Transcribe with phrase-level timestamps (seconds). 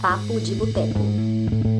[0.00, 1.75] Papo de Boteco.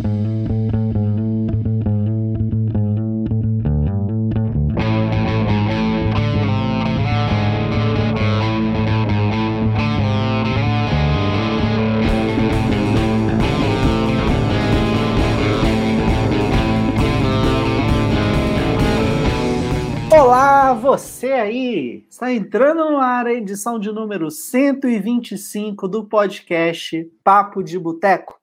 [22.17, 28.41] Está entrando no ar a edição de número 125 do podcast Papo de Boteco,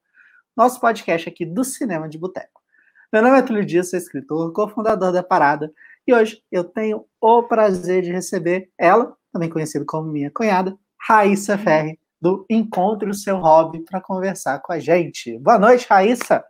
[0.56, 2.62] nosso podcast aqui do Cinema de Boteco.
[3.12, 5.72] Meu nome é Túlio Dias, sou escritor, cofundador da Parada,
[6.06, 11.58] e hoje eu tenho o prazer de receber ela, também conhecida como minha cunhada, Raíssa
[11.58, 15.36] Ferri, do Encontre o Seu Hobby, para conversar com a gente.
[15.40, 16.44] Boa noite, Raíssa!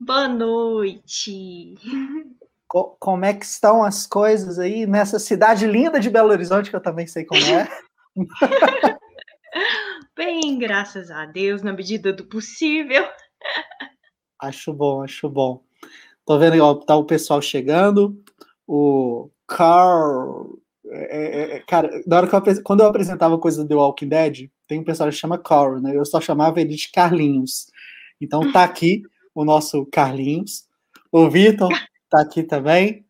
[0.00, 1.74] Boa noite!
[2.72, 6.76] Co como é que estão as coisas aí nessa cidade linda de Belo Horizonte, que
[6.76, 7.68] eu também sei como é.
[10.16, 13.06] Bem, graças a Deus, na medida do possível.
[14.40, 15.62] Acho bom, acho bom.
[16.24, 18.18] Tô vendo ó, tá o pessoal chegando.
[18.66, 20.58] O Carl.
[20.86, 24.50] É, é, cara, na hora que eu, quando eu apresentava coisa do The Walking Dead,
[24.66, 25.94] tem um pessoal que chama Carl, né?
[25.94, 27.66] Eu só chamava ele de Carlinhos.
[28.18, 29.02] Então tá aqui
[29.34, 30.64] o nosso Carlinhos.
[31.10, 31.68] O Vitor
[32.12, 33.06] tá aqui também.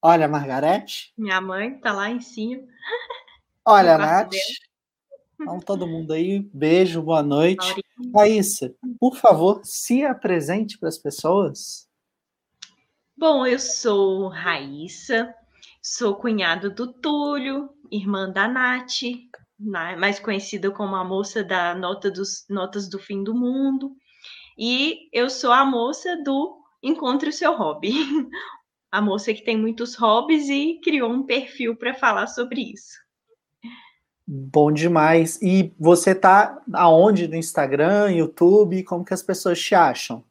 [0.00, 1.12] Olha a Margarete.
[1.16, 2.62] Minha mãe tá lá em cima.
[3.66, 4.32] Olha a Nath.
[5.38, 7.84] Então, todo mundo aí, beijo, boa noite.
[8.16, 11.86] Raíssa, por favor, se apresente para as pessoas.
[13.14, 15.34] Bom, eu sou Raíssa,
[15.82, 19.02] sou cunhado do Túlio, irmã da Nath,
[19.58, 23.94] mais conhecida como a moça da nota dos, Notas do Fim do Mundo.
[24.56, 27.92] E eu sou a moça do encontre o seu hobby.
[28.90, 32.96] A moça que tem muitos hobbies e criou um perfil para falar sobre isso.
[34.26, 35.38] Bom demais.
[35.42, 38.82] E você tá aonde no Instagram, YouTube?
[38.84, 40.24] Como que as pessoas te acham?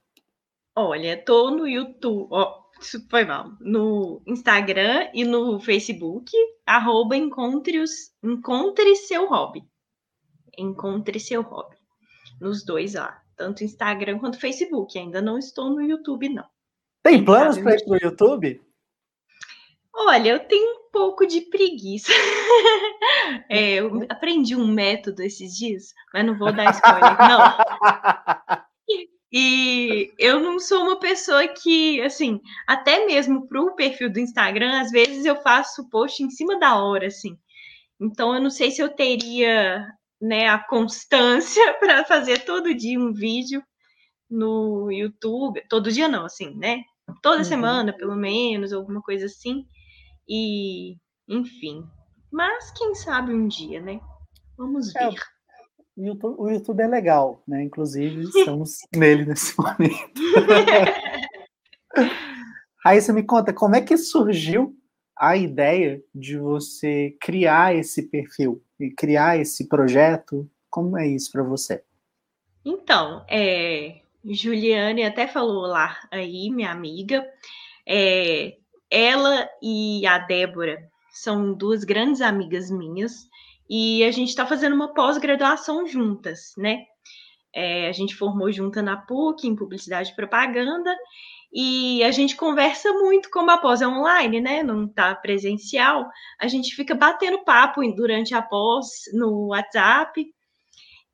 [0.75, 6.31] Olha, tô no YouTube, ó, isso foi mal, no Instagram e no Facebook,
[6.67, 9.63] arroba encontre, os, encontre seu hobby.
[10.55, 11.75] Encontre seu hobby.
[12.39, 14.98] Nos dois lá tanto Instagram quanto Facebook.
[14.98, 16.45] Ainda não estou no YouTube, não.
[17.03, 18.61] Tem planos para ir para o YouTube?
[19.93, 22.11] Olha, eu tenho um pouco de preguiça.
[23.49, 28.67] é, eu aprendi um método esses dias, mas não vou dar spoiler, não.
[29.30, 34.80] E eu não sou uma pessoa que, assim, até mesmo para o perfil do Instagram,
[34.80, 37.37] às vezes eu faço post em cima da hora, assim.
[37.99, 39.86] Então, eu não sei se eu teria
[40.22, 43.61] né, a constância para fazer todo dia um vídeo
[44.30, 46.82] no YouTube, todo dia não, assim, né?
[47.22, 47.45] Toda uhum.
[47.45, 49.66] semana, pelo menos, alguma coisa assim.
[50.28, 50.98] E,
[51.28, 51.83] enfim.
[52.32, 54.00] Mas quem sabe um dia, né?
[54.58, 55.16] Vamos é, ver.
[55.16, 55.20] É,
[55.95, 57.64] o, YouTube, o YouTube é legal, né?
[57.64, 60.22] Inclusive, estamos nele nesse momento.
[62.86, 64.78] Aí você me conta, como é que surgiu
[65.20, 70.50] a ideia de você criar esse perfil e criar esse projeto?
[70.70, 71.83] Como é isso para você?
[72.64, 77.26] Então, é, Juliane até falou lá aí, minha amiga,
[77.88, 78.58] é,
[78.89, 83.28] ela e a Débora são duas grandes amigas minhas
[83.70, 86.84] e a gente está fazendo uma pós-graduação juntas, né?
[87.54, 90.95] É, a gente formou junta na PUC em Publicidade e Propaganda
[91.59, 94.61] e a gente conversa muito, como a pós é online, né?
[94.61, 96.07] Não está presencial,
[96.39, 100.23] a gente fica batendo papo durante a pós no WhatsApp.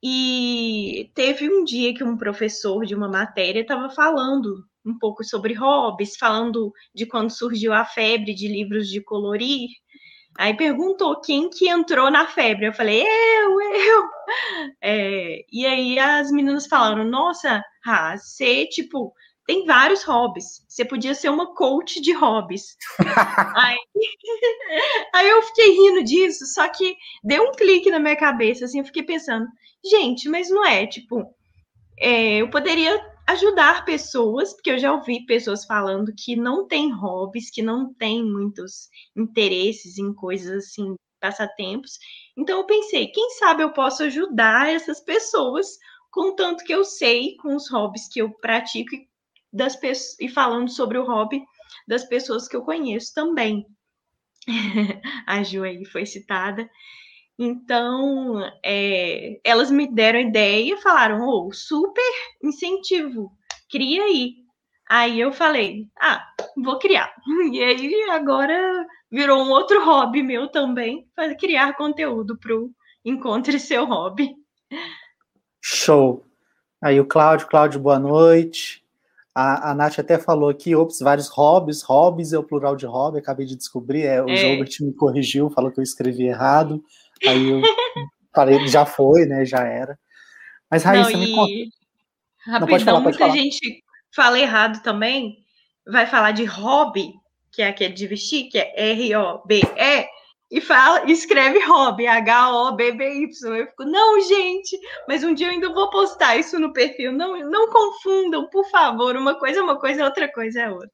[0.04, 5.54] E teve um dia que um professor de uma matéria estava falando um pouco sobre
[5.54, 9.70] hobbies, falando de quando surgiu a febre de livros de colorir.
[10.38, 12.68] Aí perguntou quem que entrou na febre.
[12.68, 14.04] Eu falei, eu, eu.
[14.82, 19.14] É, e aí as meninas falaram, nossa, Rá, você, tipo,
[19.46, 20.66] tem vários hobbies.
[20.68, 22.78] Você podia ser uma coach de hobbies.
[23.56, 23.78] aí,
[25.14, 28.86] aí eu fiquei rindo disso, só que deu um clique na minha cabeça, assim, eu
[28.86, 29.46] fiquei pensando,
[29.84, 31.24] gente, mas não é, tipo,
[32.00, 37.50] é, eu poderia ajudar pessoas, porque eu já ouvi pessoas falando que não tem hobbies,
[37.50, 41.98] que não tem muitos interesses em coisas assim, passatempos.
[42.38, 45.68] Então eu pensei, quem sabe eu posso ajudar essas pessoas
[46.12, 49.08] com tanto que eu sei, com os hobbies que eu pratico e
[49.54, 51.44] das pessoas e falando sobre o hobby
[51.88, 53.66] das pessoas que eu conheço também.
[55.28, 56.70] a Ju aí foi citada.
[57.38, 62.04] Então, é, elas me deram ideia, falaram, oh, super
[62.44, 63.32] incentivo,
[63.70, 64.36] cria aí.
[64.88, 66.24] Aí eu falei, ah,
[66.58, 67.14] vou criar.
[67.52, 71.08] E aí agora virou um outro hobby meu também,
[71.40, 72.72] criar conteúdo para o
[73.04, 74.36] Encontre Seu Hobby.
[75.62, 76.26] Show!
[76.82, 78.83] Aí o Cláudio, Cláudio, boa noite.
[79.36, 83.18] A, a Nath até falou aqui, ops, vários hobbies, hobbies é o plural de hobby,
[83.18, 84.36] acabei de descobrir, é, o é.
[84.36, 86.84] Gilbert me corrigiu, falou que eu escrevi errado,
[87.26, 87.62] aí eu
[88.34, 89.98] falei, já foi, né, já era.
[90.70, 91.28] Mas Raíssa, Não, e...
[91.28, 91.54] me conta.
[92.46, 93.84] Rapidão, falar, muita gente
[94.14, 95.38] fala errado também,
[95.88, 97.14] vai falar de hobby,
[97.52, 100.08] que é aquele de vestir, que é R-O-B-E,
[100.54, 103.56] e fala, escreve hobby, H-O-B-B-Y.
[103.58, 107.12] Eu fico, não, gente, mas um dia eu ainda vou postar isso no perfil.
[107.12, 109.16] Não, não confundam, por favor.
[109.16, 110.92] Uma coisa é uma coisa, outra coisa é outra.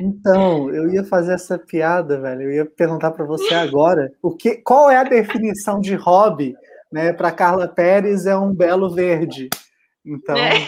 [0.00, 2.42] Então, eu ia fazer essa piada, velho.
[2.42, 6.56] Eu ia perguntar para você agora, o que, qual é a definição de hobby,
[6.90, 7.12] né?
[7.12, 9.48] Para Carla Pérez é um belo verde.
[10.04, 10.66] Então, é.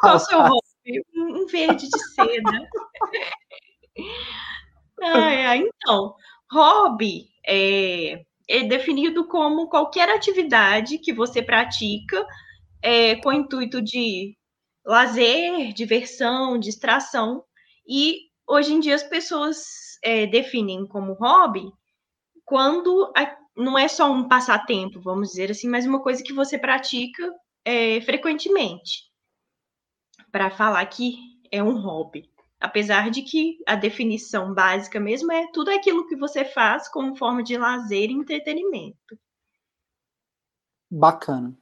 [0.00, 1.02] qual é o seu hobby?
[1.16, 2.68] Um verde de seda.
[5.02, 6.14] Ai, ai, então,
[6.50, 12.26] Hobby é, é definido como qualquer atividade que você pratica
[12.82, 14.36] é, com o intuito de
[14.84, 17.44] lazer, diversão, distração.
[17.86, 19.66] E hoje em dia as pessoas
[20.02, 21.70] é, definem como hobby
[22.44, 26.58] quando a, não é só um passatempo, vamos dizer assim, mas uma coisa que você
[26.58, 27.30] pratica
[27.64, 29.08] é, frequentemente.
[30.32, 31.18] Para falar que
[31.52, 32.28] é um hobby
[32.60, 37.42] apesar de que a definição básica mesmo é tudo aquilo que você faz como forma
[37.42, 39.18] de lazer e entretenimento.
[40.90, 41.56] Bacana.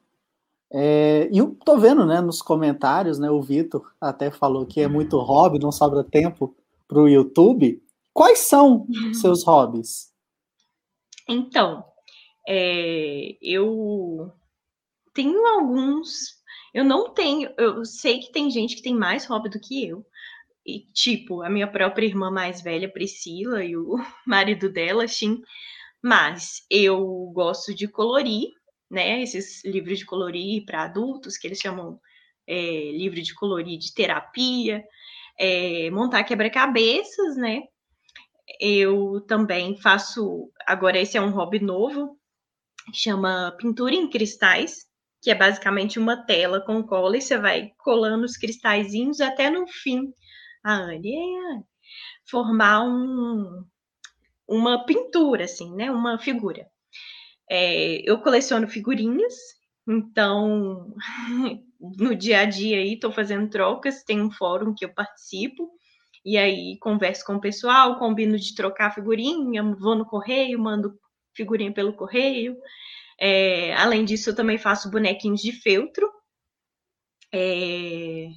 [0.73, 4.89] É, e eu tô vendo, né, nos comentários, né, o Vitor até falou que é
[4.89, 6.57] muito hobby, não sobra tempo
[6.89, 7.83] para o YouTube.
[8.13, 8.87] Quais são
[9.21, 10.13] seus hobbies?
[11.29, 11.85] Então,
[12.49, 14.33] é, eu
[15.13, 16.37] tenho alguns.
[16.73, 17.51] Eu não tenho.
[17.59, 20.05] Eu sei que tem gente que tem mais hobby do que eu,
[20.67, 23.95] e, tipo, a minha própria irmã mais velha, Priscila, e o
[24.27, 25.41] marido dela, Shin.
[26.03, 28.49] Mas eu gosto de colorir,
[28.91, 29.23] né?
[29.23, 32.01] Esses livros de colorir para adultos, que eles chamam
[32.47, 34.85] é, livro de colorir de terapia,
[35.39, 37.63] é, montar quebra-cabeças, né?
[38.61, 40.51] Eu também faço.
[40.67, 42.19] Agora, esse é um hobby novo,
[42.93, 44.87] chama pintura em cristais,
[45.23, 49.67] que é basicamente uma tela com cola e você vai colando os cristalzinhos até no
[49.67, 50.13] fim
[50.67, 51.63] a Anne, é,
[52.31, 53.65] formar um,
[54.49, 55.91] uma pintura, assim, né?
[55.91, 56.67] Uma figura.
[57.51, 59.35] É, eu coleciono figurinhas,
[59.89, 60.95] então
[61.81, 65.71] no dia a dia aí estou fazendo trocas, tem um fórum que eu participo,
[66.25, 70.99] e aí converso com o pessoal, combino de trocar figurinha, vou no correio, mando
[71.35, 72.57] figurinha pelo correio.
[73.21, 76.09] É, além disso, eu também faço bonequinhos de feltro.
[77.33, 78.29] É,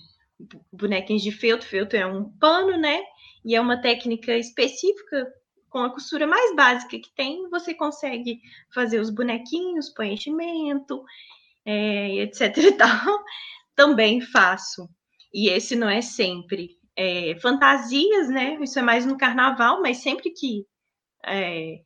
[0.71, 1.67] bonequinhos de feltro.
[1.67, 3.01] Feltro é um pano, né?
[3.43, 5.27] E é uma técnica específica
[5.69, 8.41] com a costura mais básica que tem, você consegue
[8.73, 11.03] fazer os bonequinhos, preenchimento,
[11.65, 12.89] é, etc e tal.
[13.75, 14.89] Também faço.
[15.33, 16.77] E esse não é sempre.
[16.95, 18.57] É, fantasias, né?
[18.61, 20.65] Isso é mais no carnaval, mas sempre que
[21.25, 21.81] é,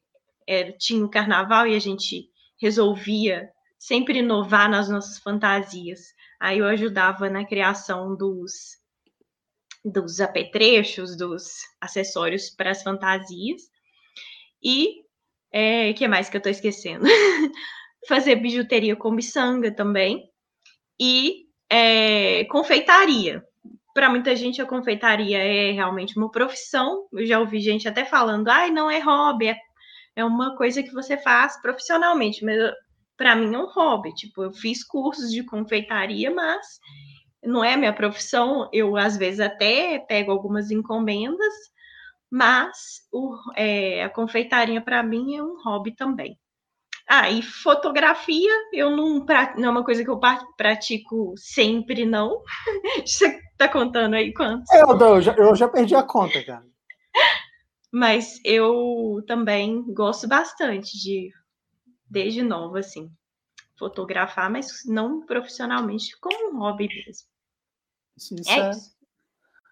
[0.47, 2.29] é tinha o carnaval e a gente
[2.59, 5.99] resolvia sempre inovar nas nossas fantasias.
[6.43, 8.77] Aí eu ajudava na criação dos,
[9.85, 11.45] dos apetrechos, dos
[11.79, 13.61] acessórios para as fantasias.
[14.61, 15.03] E
[15.53, 17.05] é, que mais que eu estou esquecendo?
[18.09, 20.29] Fazer bijuteria com miçanga também.
[20.99, 23.41] E é, confeitaria.
[23.93, 27.07] Para muita gente, a confeitaria é realmente uma profissão.
[27.13, 29.57] Eu já ouvi gente até falando, ai, não é hobby, é,
[30.17, 32.43] é uma coisa que você faz profissionalmente.
[32.43, 32.57] Mas
[33.23, 34.13] para mim é um hobby.
[34.13, 36.67] Tipo, eu fiz cursos de confeitaria, mas
[37.41, 38.69] não é minha profissão.
[38.73, 41.53] Eu, às vezes, até pego algumas encomendas,
[42.29, 46.37] mas o, é, a confeitaria, para mim, é um hobby também.
[47.07, 49.25] Ah, e fotografia, eu não,
[49.57, 50.19] não é uma coisa que eu
[50.57, 52.41] pratico sempre, não.
[53.07, 54.69] Você tá contando aí quantos?
[54.69, 56.65] É, eu, eu, já, eu já perdi a conta, cara.
[57.89, 61.29] Mas eu também gosto bastante de
[62.13, 63.11] desde nova, assim,
[63.77, 67.27] fotografar, mas não profissionalmente, como um hobby mesmo.
[68.15, 68.93] Isso, é, é isso.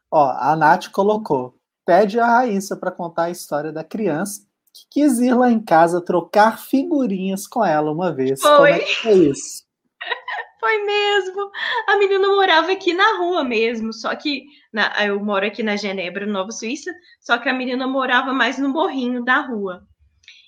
[0.10, 1.56] Ó, a Nath colocou:
[1.86, 4.42] pede a Raíssa para contar a história da criança
[4.74, 8.42] que quis ir lá em casa trocar figurinhas com ela uma vez.
[8.42, 8.56] Foi.
[8.56, 9.64] Como é que foi isso?
[10.60, 11.50] Foi mesmo.
[11.88, 16.28] A menina morava aqui na rua mesmo, só que na, eu moro aqui na Genebra,
[16.28, 19.88] Nova Suíça, só que a menina morava mais no morrinho da rua.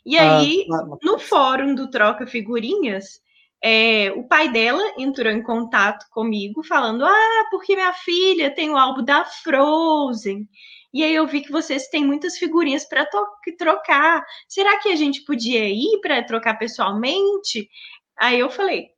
[0.05, 3.21] E ah, aí, ah, no fórum do Troca Figurinhas,
[3.63, 8.77] é, o pai dela entrou em contato comigo falando: Ah, porque minha filha tem o
[8.77, 10.47] álbum da Frozen.
[10.93, 13.07] E aí eu vi que vocês têm muitas figurinhas para
[13.57, 14.23] trocar.
[14.47, 17.69] Será que a gente podia ir para trocar pessoalmente?
[18.17, 18.89] Aí eu falei: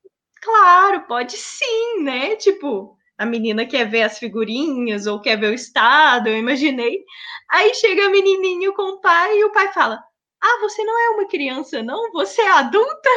[0.41, 2.35] claro, pode sim, né?
[2.35, 7.03] Tipo, a menina quer ver as figurinhas ou quer ver o estado, eu imaginei.
[7.51, 10.03] Aí chega a menininho com o pai e o pai fala:
[10.45, 12.11] Ah, você não é uma criança, não?
[12.11, 13.09] Você é adulta?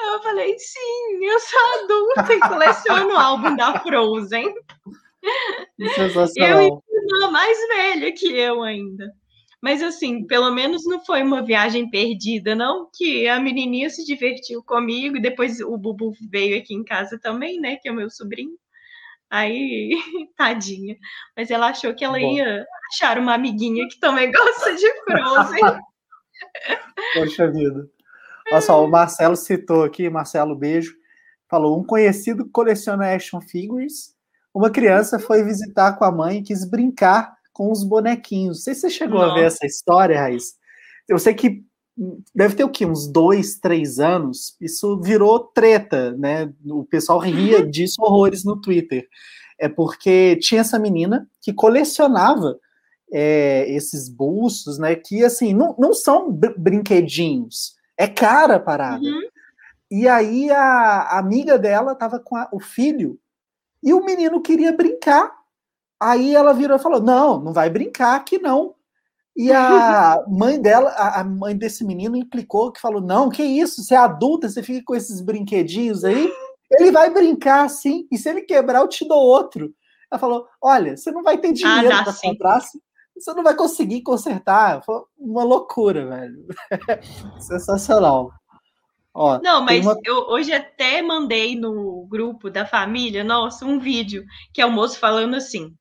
[0.00, 4.52] Eu falei: Sim, eu sou adulta e coleciono o álbum da Frozen.
[5.94, 6.62] Sensacional.
[6.62, 6.82] Eu
[7.28, 9.12] e mais velha que eu ainda.
[9.62, 14.62] Mas assim, pelo menos não foi uma viagem perdida, não, que a menininha se divertiu
[14.62, 18.10] comigo, e depois o Bubu veio aqui em casa também, né, que é o meu
[18.10, 18.58] sobrinho.
[19.30, 19.90] Aí,
[20.36, 20.96] tadinha.
[21.36, 22.32] Mas ela achou que ela Bom.
[22.32, 25.60] ia achar uma amiguinha que também gosta de Frozen.
[27.14, 27.88] Poxa vida.
[28.50, 30.94] Olha só, o Marcelo citou aqui, Marcelo, beijo.
[31.48, 34.14] Falou: um conhecido coleciona action figures.
[34.52, 38.58] Uma criança foi visitar com a mãe e quis brincar com os bonequinhos.
[38.58, 39.32] Não sei se você chegou Nossa.
[39.32, 40.54] a ver essa história, Raiz.
[41.08, 41.64] Eu sei que
[42.34, 42.84] deve ter o quê?
[42.86, 44.56] Uns dois, três anos.
[44.60, 46.52] Isso virou treta, né?
[46.66, 47.70] O pessoal ria uhum.
[47.70, 49.06] disso horrores no Twitter.
[49.58, 52.58] É porque tinha essa menina que colecionava
[53.12, 54.94] é, esses bustos, né?
[54.94, 59.04] Que assim, não, não são brinquedinhos, é cara a parada.
[59.04, 59.20] Uhum.
[59.90, 63.18] E aí a, a amiga dela tava com a, o filho
[63.82, 65.30] e o menino queria brincar
[66.04, 68.73] Aí ela virou e falou: Não, não vai brincar aqui não.
[69.36, 73.82] E a mãe dela, a mãe desse menino, implicou que falou: Não, que isso?
[73.82, 76.32] Você é adulta, você fica com esses brinquedinhos aí?
[76.78, 79.74] Ele vai brincar sim, e se ele quebrar, eu te dou outro.
[80.10, 82.60] Ela falou: Olha, você não vai ter ah, dinheiro ah, para comprar,
[83.16, 84.82] você não vai conseguir consertar.
[84.84, 86.46] Foi uma loucura, velho.
[87.40, 88.30] Sensacional.
[89.12, 89.98] Ó, não, mas uma...
[90.04, 94.98] eu hoje até mandei no grupo da família, nossa, um vídeo que é o moço
[94.98, 95.72] falando assim: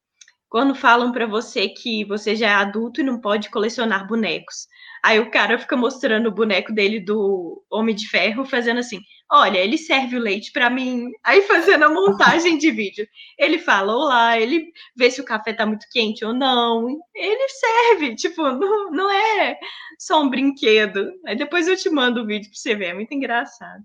[0.53, 4.67] quando falam para você que você já é adulto e não pode colecionar bonecos.
[5.03, 9.00] Aí o cara fica mostrando o boneco dele do Homem de Ferro, fazendo assim:
[9.31, 11.10] olha, ele serve o leite para mim.
[11.24, 13.07] Aí fazendo a montagem de vídeo.
[13.36, 16.88] Ele fala olá, ele vê se o café tá muito quente ou não.
[17.15, 19.57] Ele serve, tipo, não, não é
[19.98, 21.13] só um brinquedo.
[21.25, 23.83] Aí depois eu te mando o vídeo para você ver, é muito engraçado.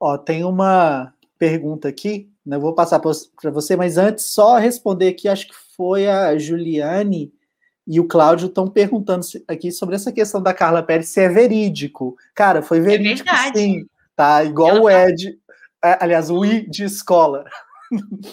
[0.00, 2.56] Ó, tem uma pergunta aqui, né?
[2.56, 7.32] Eu vou passar para você, mas antes só responder aqui, acho que foi a Juliane
[7.86, 12.18] e o Cláudio estão perguntando aqui sobre essa questão da Carla Pérez se é verídico.
[12.34, 14.44] Cara, foi é verídico é sim, tá?
[14.44, 15.38] Igual Ela o Ed,
[15.82, 17.46] é, aliás, o I de escola.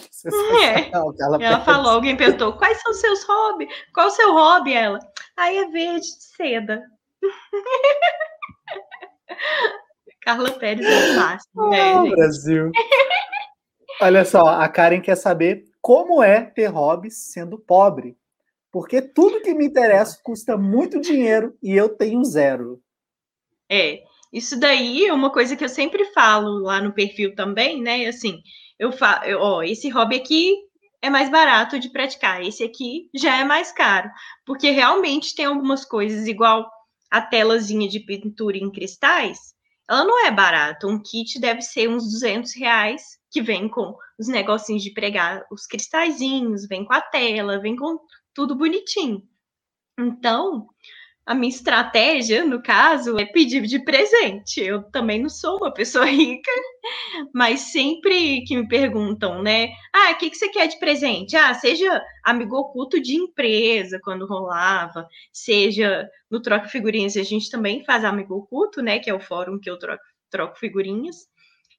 [0.62, 0.88] É.
[0.92, 3.68] Ela falou, alguém perguntou, quais são os seus hobbies?
[3.92, 4.72] Qual o seu hobby?
[4.72, 5.00] Ela,
[5.36, 6.80] aí é verde de seda.
[10.22, 12.70] Carla Pérez é fácil, né, oh, Brasil.
[14.00, 18.16] Olha só, a Karen quer saber como é ter hobbies sendo pobre.
[18.70, 22.82] Porque tudo que me interessa custa muito dinheiro e eu tenho zero.
[23.70, 28.06] É, isso daí é uma coisa que eu sempre falo lá no perfil também, né?
[28.06, 28.42] Assim,
[28.78, 30.54] eu falo, ó, esse hobby aqui
[31.00, 34.10] é mais barato de praticar, esse aqui já é mais caro,
[34.44, 36.68] porque realmente tem algumas coisas igual
[37.10, 39.54] a telazinha de pintura em cristais,
[39.88, 40.86] ela não é barata.
[40.86, 45.66] Um kit deve ser uns 200 reais, que vem com os negocinhos de pregar os
[45.66, 47.98] cristalzinhos, vem com a tela, vem com
[48.34, 49.22] tudo bonitinho.
[49.98, 50.66] Então,
[51.28, 54.62] a minha estratégia, no caso, é pedir de presente.
[54.62, 56.50] Eu também não sou uma pessoa rica,
[57.34, 59.68] mas sempre que me perguntam, né?
[59.94, 61.36] Ah, o que, que você quer de presente?
[61.36, 67.84] Ah, seja amigo oculto de empresa, quando rolava, seja no Troca Figurinhas, a gente também
[67.84, 68.98] faz amigo oculto, né?
[68.98, 71.28] Que é o fórum que eu troco, troco figurinhas.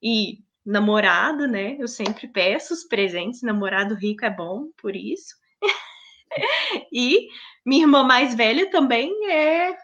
[0.01, 1.76] E namorado, né?
[1.80, 3.42] Eu sempre peço os presentes.
[3.42, 5.36] Namorado rico é bom, por isso.
[6.94, 7.28] e
[7.66, 9.76] minha irmã mais velha também é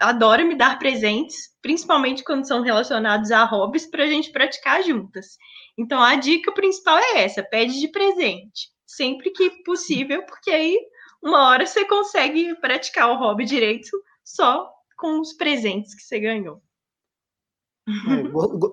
[0.00, 5.38] adora me dar presentes, principalmente quando são relacionados a hobbies para a gente praticar juntas.
[5.78, 10.76] Então a dica principal é essa: pede de presente, sempre que possível, porque aí
[11.22, 13.90] uma hora você consegue praticar o hobby direito
[14.24, 16.60] só com os presentes que você ganhou.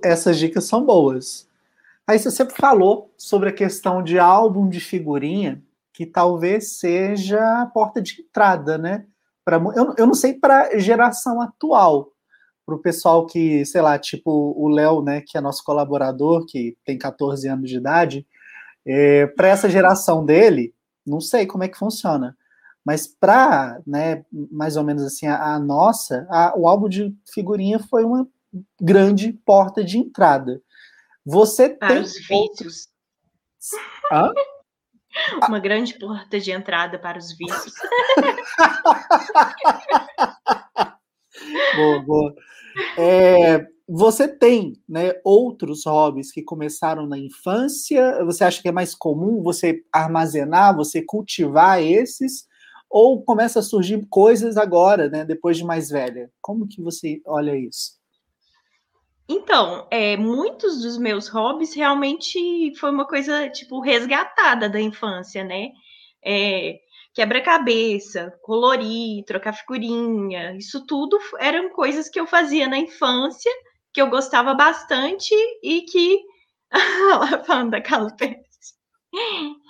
[0.03, 1.47] É, essas dicas são boas.
[2.05, 5.62] Aí você sempre falou sobre a questão de álbum de figurinha
[5.93, 9.05] que talvez seja a porta de entrada, né?
[9.43, 12.12] Pra, eu, eu não sei para geração atual,
[12.65, 16.77] para o pessoal que, sei lá, tipo o Léo, né, que é nosso colaborador, que
[16.86, 18.27] tem 14 anos de idade,
[18.86, 20.74] é, para essa geração dele,
[21.05, 22.38] não sei como é que funciona.
[22.86, 27.79] Mas para, né, mais ou menos assim, a, a nossa, a, o álbum de figurinha
[27.79, 28.27] foi uma
[28.80, 30.62] grande porta de entrada.
[31.25, 32.01] Você para tem.
[32.01, 32.88] Os vídeos.
[34.12, 34.32] Hã?
[35.48, 37.74] Uma grande porta de entrada para os vícios.
[41.75, 42.36] boa, boa.
[42.98, 48.24] É, você tem né, outros hobbies que começaram na infância?
[48.25, 52.46] Você acha que é mais comum você armazenar, você cultivar esses?
[52.89, 56.32] Ou começa a surgir coisas agora, né, depois de mais velha?
[56.42, 57.97] Como que você olha isso?
[59.29, 65.69] Então, é, muitos dos meus hobbies realmente foi uma coisa, tipo, resgatada da infância, né?
[66.24, 66.79] É,
[67.13, 73.51] quebra-cabeça, colorir, trocar figurinha, isso tudo eram coisas que eu fazia na infância
[73.93, 76.22] que eu gostava bastante e que.
[77.46, 78.46] Falando da Calpeste.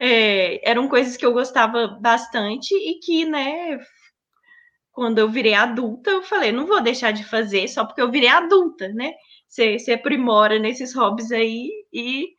[0.00, 3.78] É, eram coisas que eu gostava bastante e que, né,
[4.98, 8.28] quando eu virei adulta, eu falei, não vou deixar de fazer só porque eu virei
[8.28, 9.12] adulta, né?
[9.46, 12.30] Você, você aprimora nesses hobbies aí e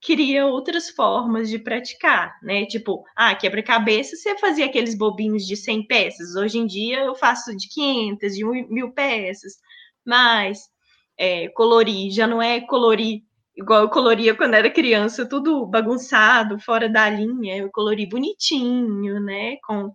[0.00, 2.64] cria outras formas de praticar, né?
[2.64, 6.34] Tipo, ah, quebra-cabeça, você fazia aqueles bobinhos de 100 peças.
[6.34, 9.52] Hoje em dia eu faço de 500, de mil peças
[10.02, 10.60] mais
[11.18, 13.20] é, colorir, já não é colorir
[13.54, 19.56] igual eu coloria quando era criança, tudo bagunçado, fora da linha, eu colori bonitinho, né,
[19.66, 19.92] com,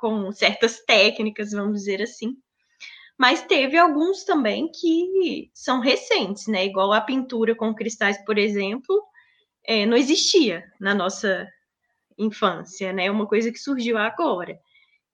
[0.00, 2.36] com certas técnicas, vamos dizer assim.
[3.18, 9.02] Mas teve alguns também que são recentes, né, igual a pintura com cristais, por exemplo,
[9.64, 11.46] é, não existia na nossa
[12.18, 14.58] infância, né, é uma coisa que surgiu agora.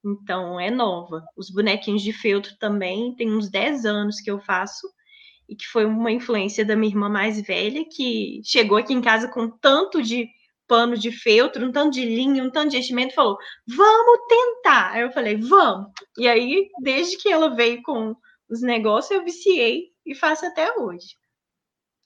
[0.05, 1.25] Então, é nova.
[1.37, 4.87] Os bonequinhos de feltro também, tem uns 10 anos que eu faço,
[5.49, 9.29] e que foi uma influência da minha irmã mais velha, que chegou aqui em casa
[9.29, 10.29] com tanto de
[10.67, 14.93] pano de feltro, um tanto de linha, um tanto de enchimento, falou: vamos tentar.
[14.93, 15.91] Aí eu falei: vamos.
[16.19, 18.15] E aí, desde que ela veio com
[18.49, 21.17] os negócios, eu viciei e faço até hoje.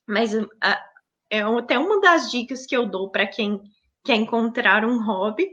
[0.06, 0.84] Mas a,
[1.30, 3.60] é até uma das dicas que eu dou para quem
[4.04, 5.50] quer encontrar um hobby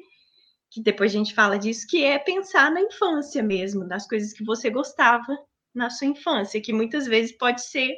[0.70, 4.44] que depois a gente fala disso, que é pensar na infância mesmo, nas coisas que
[4.44, 5.38] você gostava
[5.74, 7.96] na sua infância, que muitas vezes pode ser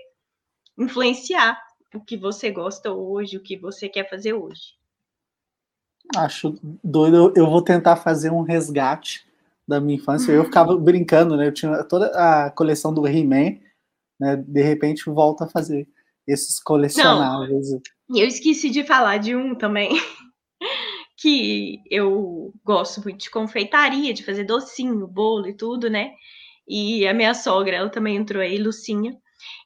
[0.78, 1.60] influenciar
[1.94, 4.78] o que você gosta hoje, o que você quer fazer hoje.
[6.16, 9.28] Acho doido, eu vou tentar fazer um resgate
[9.68, 10.32] da minha infância.
[10.32, 11.48] Eu ficava brincando, né?
[11.48, 13.58] Eu tinha toda a coleção do He-Man,
[14.20, 14.36] né?
[14.36, 15.88] De repente volto a fazer
[16.28, 17.68] esses colecionáveis.
[18.10, 19.90] E eu esqueci de falar de um também,
[21.18, 26.12] que eu gosto muito de confeitaria, de fazer docinho, bolo e tudo, né?
[26.68, 29.16] E a minha sogra, ela também entrou aí, Lucinha.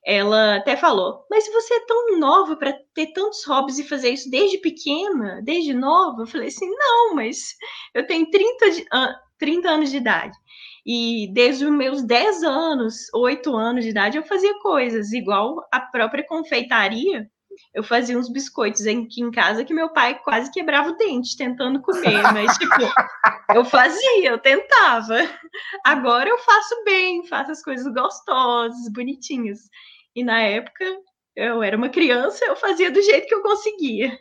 [0.05, 4.29] Ela até falou: Mas você é tão nova para ter tantos hobbies e fazer isso
[4.29, 6.23] desde pequena, desde nova?
[6.23, 7.55] Eu falei assim: Não, mas
[7.93, 10.38] eu tenho 30, de, uh, 30 anos de idade.
[10.86, 15.79] E desde os meus 10 anos, 8 anos de idade, eu fazia coisas, igual a
[15.79, 17.29] própria confeitaria
[17.73, 21.81] eu fazia uns biscoitos aqui em casa que meu pai quase quebrava o dente tentando
[21.81, 22.73] comer, mas tipo,
[23.55, 25.17] eu fazia, eu tentava.
[25.83, 29.59] Agora eu faço bem, faço as coisas gostosas, bonitinhas.
[30.15, 30.85] E na época
[31.35, 34.17] eu era uma criança, eu fazia do jeito que eu conseguia.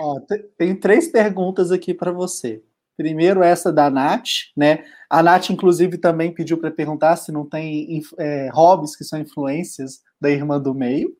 [0.00, 0.20] Ó,
[0.56, 2.62] tem três perguntas aqui para você.
[2.96, 4.84] Primeiro, essa da Nath, né?
[5.10, 10.00] A Nath, inclusive, também pediu para perguntar se não tem é, hobbies que são influências
[10.20, 11.16] da irmã do meio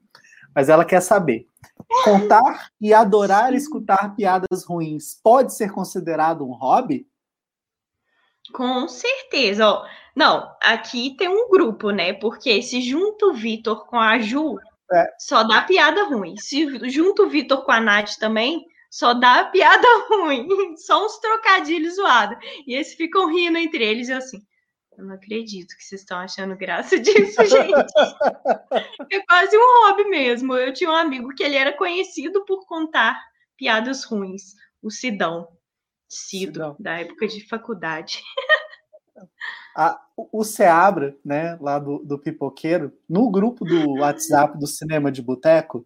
[0.54, 1.48] mas ela quer saber.
[2.04, 7.06] Contar e adorar escutar piadas ruins pode ser considerado um hobby?
[8.52, 9.66] Com certeza.
[9.66, 12.12] Ó, não, aqui tem um grupo, né?
[12.12, 14.58] Porque se junto o Vitor com a Ju,
[14.92, 15.08] é.
[15.18, 16.36] só dá piada ruim.
[16.36, 20.46] Se junto o Vitor com a Nath também, só dá piada ruim.
[20.76, 22.38] Só uns trocadilhos zoados.
[22.66, 24.40] E eles ficam rindo entre eles e assim.
[24.96, 27.92] Eu não acredito que vocês estão achando graça disso, gente.
[29.12, 30.54] é quase um hobby mesmo.
[30.54, 33.20] Eu tinha um amigo que ele era conhecido por contar
[33.56, 34.54] piadas ruins.
[34.82, 35.48] O Sidão.
[36.08, 36.76] Cido, Sidão.
[36.78, 38.22] da época de faculdade.
[39.76, 45.20] Ah, o Seabra, né, lá do, do Pipoqueiro, no grupo do WhatsApp do Cinema de
[45.20, 45.84] Boteco,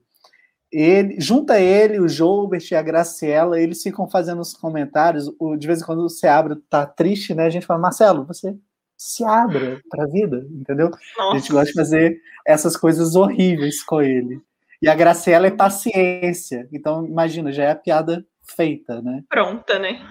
[0.71, 5.33] ele, junta ele, o Joubert e a Graciela, eles ficam fazendo os comentários.
[5.39, 7.47] O, de vez em quando o Seabra tá triste, né?
[7.47, 8.55] A gente fala, Marcelo, você
[8.99, 10.91] se abra para a vida, entendeu?
[11.17, 11.37] Nossa.
[11.37, 14.43] A gente gosta de fazer essas coisas horríveis com ele.
[14.83, 16.69] E a Graciela é paciência.
[16.73, 19.23] Então, imagina, já é a piada feita, né?
[19.29, 20.05] Pronta, né?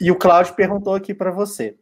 [0.00, 1.76] E o Cláudio perguntou aqui para você.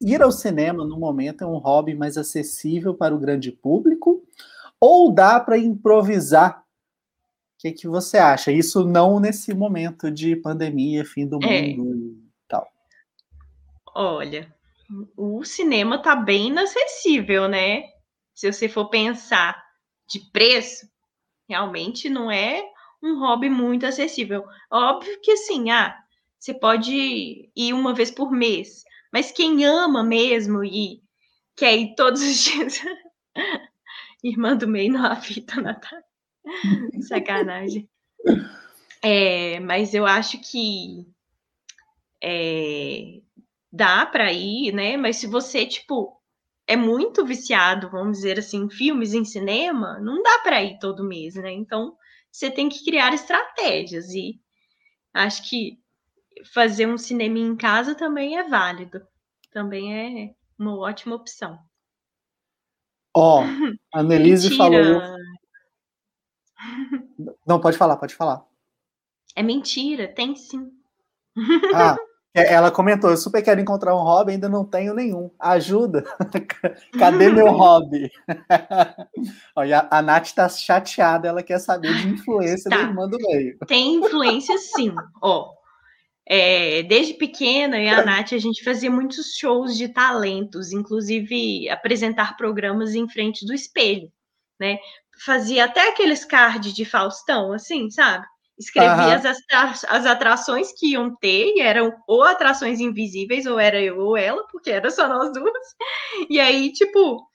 [0.00, 4.22] Ir ao cinema no momento é um hobby mais acessível para o grande público
[4.80, 6.58] ou dá para improvisar?
[6.58, 6.64] O
[7.58, 8.50] que, que você acha?
[8.50, 11.76] Isso não nesse momento de pandemia, fim do é.
[11.76, 12.66] mundo e tal.
[13.94, 14.52] Olha,
[15.16, 17.84] o cinema tá bem inacessível, né?
[18.34, 19.62] Se você for pensar
[20.08, 20.86] de preço,
[21.48, 22.62] realmente não é
[23.02, 24.44] um hobby muito acessível.
[24.70, 25.96] Óbvio que assim, ah,
[26.38, 31.02] você pode ir uma vez por mês, mas quem ama mesmo ir
[31.56, 32.80] quer ir todos os dias.
[34.22, 36.04] Irmã do meio não fita, Natália.
[37.08, 37.88] Sacanagem.
[39.02, 41.06] É, mas eu acho que
[42.22, 43.20] é,
[43.72, 44.96] dá para ir, né?
[44.96, 46.20] Mas se você, tipo,
[46.66, 51.02] é muito viciado, vamos dizer assim, em filmes, em cinema, não dá para ir todo
[51.02, 51.50] mês, né?
[51.50, 51.96] Então,
[52.30, 54.40] você tem que criar estratégias e
[55.14, 55.78] acho que
[56.52, 59.00] fazer um cinema em casa também é válido.
[59.50, 61.58] Também é uma ótima opção.
[63.14, 63.42] Ó, oh,
[63.94, 65.00] a Annelise falou.
[67.46, 68.44] Não, pode falar, pode falar.
[69.34, 70.70] É mentira, tem sim.
[71.74, 71.96] Ah,
[72.34, 75.30] ela comentou: eu super quero encontrar um hobby, ainda não tenho nenhum.
[75.38, 76.02] Ajuda!
[76.98, 78.10] Cadê meu hobby?
[79.54, 82.76] Olha, a Nath está chateada, ela quer saber de influência tá.
[82.76, 83.58] da irmã do meio.
[83.66, 84.94] Tem influência, sim.
[85.20, 85.50] Ó,
[86.26, 92.36] é, desde pequena, e a Nath, a gente fazia muitos shows de talentos, inclusive apresentar
[92.38, 94.10] programas em frente do espelho,
[94.58, 94.78] né?
[95.24, 98.24] Fazia até aqueles cards de Faustão, assim, sabe?
[98.58, 99.30] Escrevia uhum.
[99.50, 104.16] as, as atrações que iam ter, e eram ou atrações invisíveis, ou era eu ou
[104.16, 105.52] ela, porque era só nós duas.
[106.28, 107.26] E aí, tipo,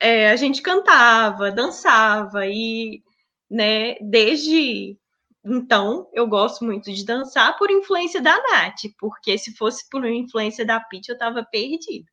[0.00, 3.02] é, a gente cantava, dançava, e,
[3.50, 4.98] né, desde
[5.44, 10.64] então, eu gosto muito de dançar por influência da Nath, porque se fosse por influência
[10.64, 12.10] da Pitty, eu tava perdida.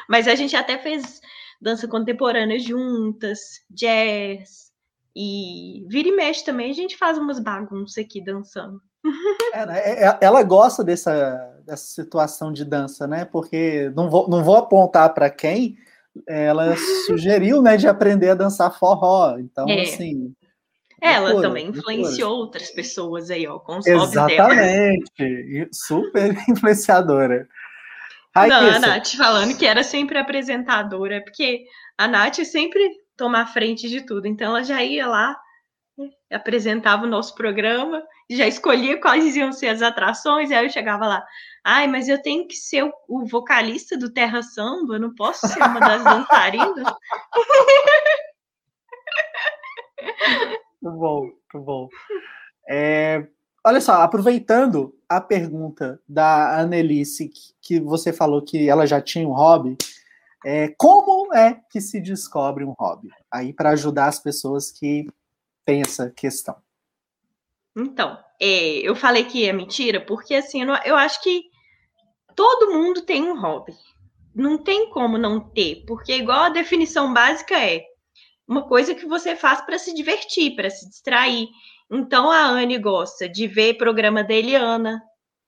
[0.08, 1.20] Mas a gente até fez
[1.60, 4.69] dança contemporânea juntas, jazz,
[5.14, 8.80] e vira e mexe também, a gente faz umas bagunças aqui dançando.
[9.52, 13.24] É, é, ela gosta dessa, dessa situação de dança, né?
[13.24, 15.76] Porque não vou, não vou apontar para quem,
[16.26, 19.36] ela sugeriu, né, de aprender a dançar forró.
[19.38, 19.82] Então, é.
[19.82, 20.32] assim,
[21.00, 22.46] ela loucura, também influenciou loucura.
[22.46, 27.48] outras pessoas aí, ó, com os Exatamente, super influenciadora.
[28.34, 31.64] Ai, Não, a Nath falando que era sempre apresentadora, porque
[31.98, 32.88] a Nath sempre
[33.20, 35.38] toma a frente de tudo, então ela já ia lá,
[35.98, 40.70] né, apresentava o nosso programa, já escolhia quais iam ser as atrações, e aí eu
[40.70, 41.22] chegava lá,
[41.62, 45.46] ai, mas eu tenho que ser o, o vocalista do Terra Samba, eu não posso
[45.46, 46.94] ser uma das dançarinas.
[50.82, 51.88] Muito bom, muito bom.
[52.66, 53.26] É,
[53.62, 59.28] olha só, aproveitando a pergunta da Annelice, que, que você falou que ela já tinha
[59.28, 59.76] um hobby,
[60.44, 63.08] é, como é que se descobre um hobby?
[63.30, 65.06] Aí, para ajudar as pessoas que
[65.64, 66.56] têm essa questão.
[67.76, 71.44] Então, é, eu falei que é mentira, porque assim, eu, acho que
[72.34, 73.74] todo mundo tem um hobby.
[74.34, 77.84] Não tem como não ter, porque igual a definição básica é
[78.46, 81.48] uma coisa que você faz para se divertir, para se distrair.
[81.90, 85.02] Então a Anne gosta de ver programa da Eliana,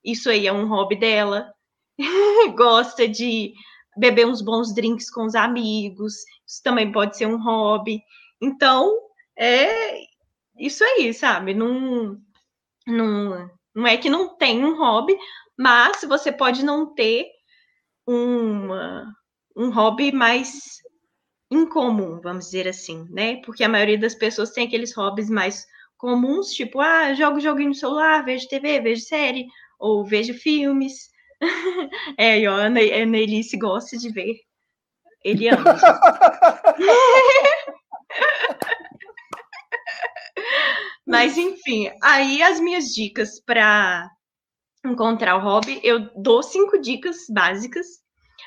[0.05, 1.53] isso aí é um hobby dela.
[2.57, 3.55] gosta de
[3.97, 6.15] beber uns bons drinks com os amigos,
[6.47, 8.03] isso também pode ser um hobby.
[8.41, 8.93] Então,
[9.37, 10.01] é
[10.59, 11.55] isso aí, sabe?
[11.55, 12.19] Não,
[12.87, 15.17] não, não é que não tem um hobby,
[15.59, 17.27] mas você pode não ter
[18.07, 19.13] uma,
[19.57, 20.81] um hobby mais
[21.51, 23.37] incomum, vamos dizer assim, né?
[23.43, 25.67] Porque a maioria das pessoas tem aqueles hobbies mais
[25.99, 29.47] comuns, tipo, ah, jogo joguinho no celular, vejo TV, vejo série,
[29.79, 31.12] ou vejo filmes.
[32.17, 34.41] é, e a Annelice gosta de ver
[35.25, 35.63] Eliana.
[41.07, 44.09] Mas, enfim, aí as minhas dicas para
[44.85, 48.03] encontrar o hobby, eu dou cinco dicas básicas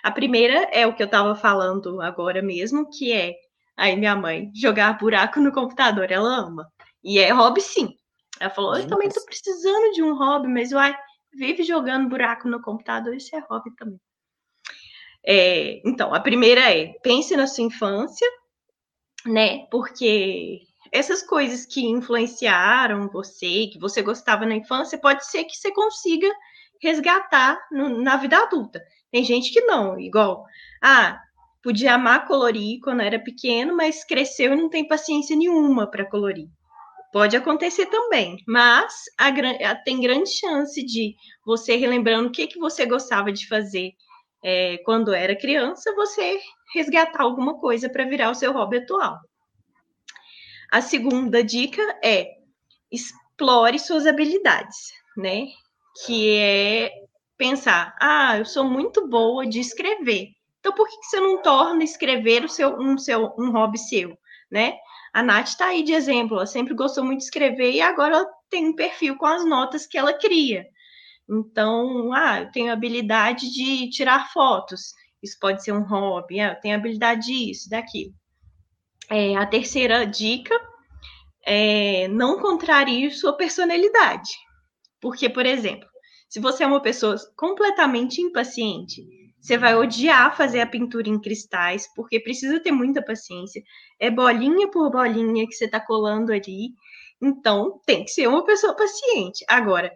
[0.06, 3.34] a primeira é o que eu estava falando agora mesmo, que é
[3.76, 6.68] aí minha mãe jogar buraco no computador, ela ama.
[7.04, 7.90] E é hobby sim.
[8.40, 10.96] Ela falou: "Eu também tô precisando de um hobby, mas uai,
[11.36, 14.00] vive jogando buraco no computador, isso é hobby também".
[15.26, 18.28] É, então, a primeira é pense na sua infância,
[19.26, 19.66] né?
[19.72, 25.72] Porque essas coisas que influenciaram você, que você gostava na infância, pode ser que você
[25.72, 26.28] consiga
[26.82, 28.82] resgatar no, na vida adulta.
[29.12, 30.46] Tem gente que não, igual,
[30.82, 31.20] ah,
[31.64, 36.48] podia amar colorir quando era pequeno, mas cresceu e não tem paciência nenhuma para colorir.
[37.16, 42.60] Pode acontecer também, mas a, a, tem grande chance de você relembrando o que, que
[42.60, 43.94] você gostava de fazer
[44.44, 46.42] é, quando era criança, você
[46.74, 49.18] resgatar alguma coisa para virar o seu hobby atual.
[50.70, 52.32] A segunda dica é
[52.92, 55.46] explore suas habilidades, né?
[56.06, 56.92] Que é
[57.38, 60.32] pensar, ah, eu sou muito boa de escrever.
[60.60, 64.18] Então, por que, você não torna escrever o seu, um, seu, um hobby seu,
[64.52, 64.78] né?
[65.16, 68.28] A Nath está aí de exemplo, ela sempre gostou muito de escrever e agora ela
[68.50, 70.68] tem um perfil com as notas que ela cria.
[71.30, 74.94] Então, ah, eu tenho habilidade de tirar fotos.
[75.24, 78.14] isso pode ser um hobby, ah, eu tenho habilidade disso, daquilo.
[79.10, 80.54] É, a terceira dica
[81.46, 84.32] é não contrarie sua personalidade.
[85.00, 85.88] Porque, por exemplo,
[86.28, 89.02] se você é uma pessoa completamente impaciente,
[89.46, 93.62] você vai odiar fazer a pintura em cristais, porque precisa ter muita paciência.
[94.00, 96.70] É bolinha por bolinha que você está colando ali.
[97.22, 99.46] Então, tem que ser uma pessoa paciente.
[99.48, 99.92] Agora,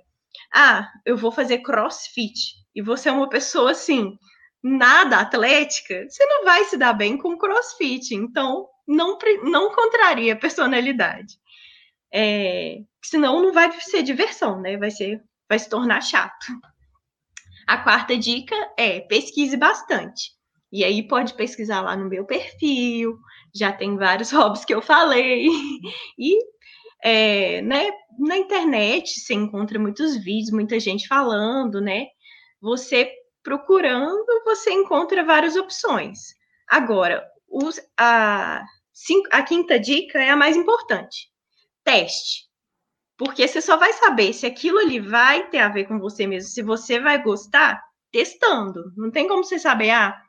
[0.53, 4.19] ah, eu vou fazer crossfit e você é uma pessoa assim,
[4.61, 8.13] nada atlética, você não vai se dar bem com crossfit.
[8.13, 11.39] Então, não, não contraria a personalidade.
[12.13, 14.77] É, senão não vai ser diversão, né?
[14.77, 16.45] Vai ser, vai se tornar chato.
[17.67, 20.31] A quarta dica é pesquise bastante.
[20.71, 23.17] E aí pode pesquisar lá no meu perfil,
[23.55, 25.47] já tem vários hobbies que eu falei.
[26.17, 26.37] E
[27.03, 32.07] é, né, na internet você encontra muitos vídeos, muita gente falando, né?
[32.61, 36.19] Você procurando, você encontra várias opções.
[36.67, 38.61] Agora, os, a,
[39.31, 41.31] a quinta dica é a mais importante.
[41.83, 42.48] Teste.
[43.19, 46.49] Porque você só vai saber se aquilo ali vai ter a ver com você mesmo,
[46.49, 48.93] se você vai gostar, testando.
[48.95, 50.23] Não tem como você saber, ah,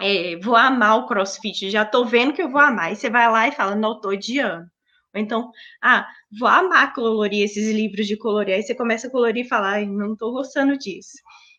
[0.00, 2.92] é, vou amar o crossfit, já tô vendo que eu vou amar.
[2.92, 4.68] E você vai lá e fala, não, tô odiando.
[5.14, 8.56] Ou então, ah, vou amar colorir esses livros de colorir.
[8.56, 11.18] Aí você começa a colorir e fala, ai, não estou gostando disso.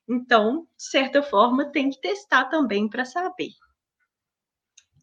[0.10, 3.52] Então, de certa forma, tem que testar também para saber.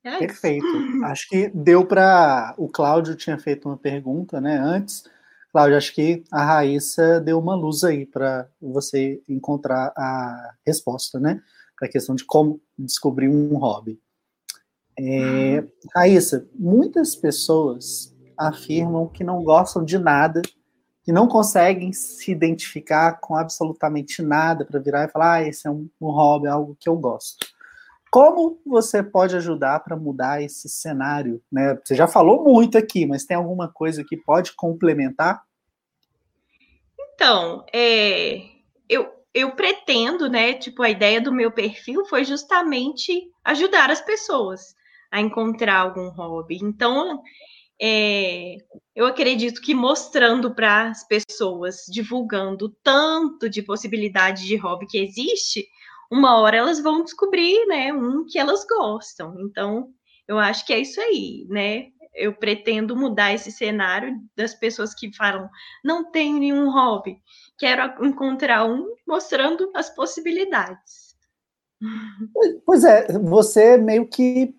[0.05, 0.66] É Perfeito.
[1.05, 2.55] Acho que deu para.
[2.59, 4.59] O Cláudio tinha feito uma pergunta, né?
[4.59, 5.16] Antes.
[5.57, 11.40] Cláudio, acho que a Raíssa deu uma luz aí para você encontrar a resposta, né?
[11.79, 13.99] Para a questão de como descobrir um hobby.
[14.99, 15.69] É, hum.
[15.95, 20.42] Raíssa, muitas pessoas afirmam que não gostam de nada,
[21.03, 25.71] que não conseguem se identificar com absolutamente nada para virar e falar: ah, esse é
[25.71, 27.47] um, um hobby, é algo que eu gosto.
[28.17, 31.43] Como você pode ajudar para mudar esse cenário?
[31.53, 31.79] Né?
[31.85, 35.43] Você já falou muito aqui, mas tem alguma coisa que pode complementar?
[36.99, 38.41] Então, é,
[38.89, 40.55] eu, eu pretendo, né?
[40.55, 44.75] Tipo, a ideia do meu perfil foi justamente ajudar as pessoas
[45.11, 46.59] a encontrar algum hobby.
[46.63, 47.23] Então,
[47.79, 48.57] é,
[48.95, 55.69] eu acredito que mostrando para as pessoas, divulgando tanto de possibilidade de hobby que existe,
[56.11, 59.35] uma hora elas vão descobrir, né, um que elas gostam.
[59.40, 59.90] Então,
[60.27, 61.87] eu acho que é isso aí, né?
[62.14, 65.51] Eu pretendo mudar esse cenário das pessoas que falam,
[65.85, 67.19] não tenho nenhum hobby,
[67.59, 71.14] quero encontrar um mostrando as possibilidades.
[72.64, 74.55] Pois é, você meio que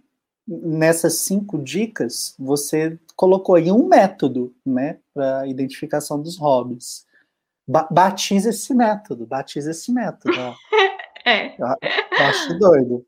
[0.47, 7.05] nessas cinco dicas, você colocou aí um método, né, para identificação dos hobbies.
[7.67, 10.31] Ba batiza esse método, batiza esse método.
[11.27, 11.55] é.
[11.57, 13.05] Eu, eu acho doido.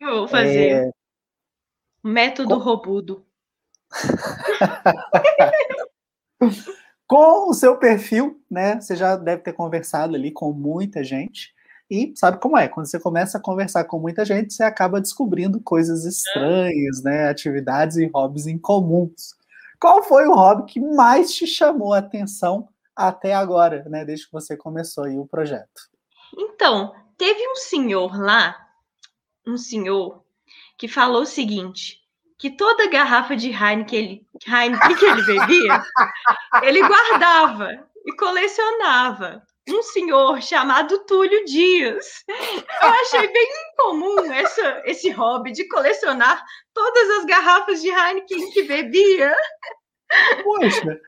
[0.00, 0.86] Eu vou fazer.
[0.86, 0.90] É...
[2.02, 2.62] Método Com...
[2.62, 3.26] robudo.
[7.06, 8.80] Com o seu perfil, né?
[8.80, 11.52] Você já deve ter conversado ali com muita gente.
[11.90, 12.66] E sabe como é?
[12.66, 17.28] Quando você começa a conversar com muita gente, você acaba descobrindo coisas estranhas, né?
[17.28, 19.34] Atividades e hobbies incomuns.
[19.78, 24.04] Qual foi o hobby que mais te chamou a atenção até agora, né?
[24.04, 25.90] Desde que você começou aí o projeto?
[26.36, 28.56] Então, teve um senhor lá,
[29.46, 30.24] um senhor,
[30.76, 32.00] que falou o seguinte:
[32.38, 35.84] que toda garrafa de Heineken, ele, Heineken que ele bebia,
[36.62, 42.22] ele guardava e colecionava um senhor chamado Túlio Dias.
[42.28, 48.62] Eu achei bem incomum essa, esse hobby de colecionar todas as garrafas de Heineken que
[48.64, 49.34] bebia.
[50.42, 51.00] Poxa,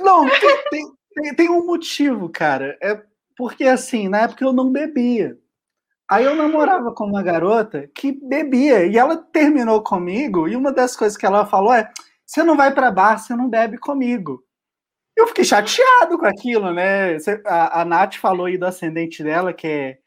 [0.00, 2.78] não, tem, tem, tem, tem um motivo, cara.
[2.82, 5.38] É porque, assim, na época eu não bebia.
[6.08, 10.94] Aí eu namorava com uma garota que bebia e ela terminou comigo e uma das
[10.94, 11.90] coisas que ela falou é:
[12.26, 14.44] você não vai para bar, você não bebe comigo.
[15.16, 17.16] Eu fiquei chateado com aquilo, né?
[17.46, 19.98] A, a Nath falou aí do ascendente dela, que é,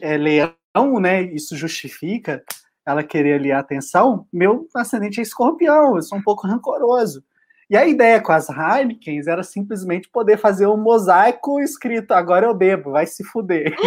[0.00, 1.22] é leão, né?
[1.22, 2.42] Isso justifica
[2.86, 4.26] ela querer ali a atenção.
[4.32, 7.22] Meu ascendente é escorpião, eu sou um pouco rancoroso.
[7.70, 12.54] E a ideia com as Heinekens era simplesmente poder fazer um mosaico escrito agora eu
[12.54, 13.76] bebo, vai se fuder.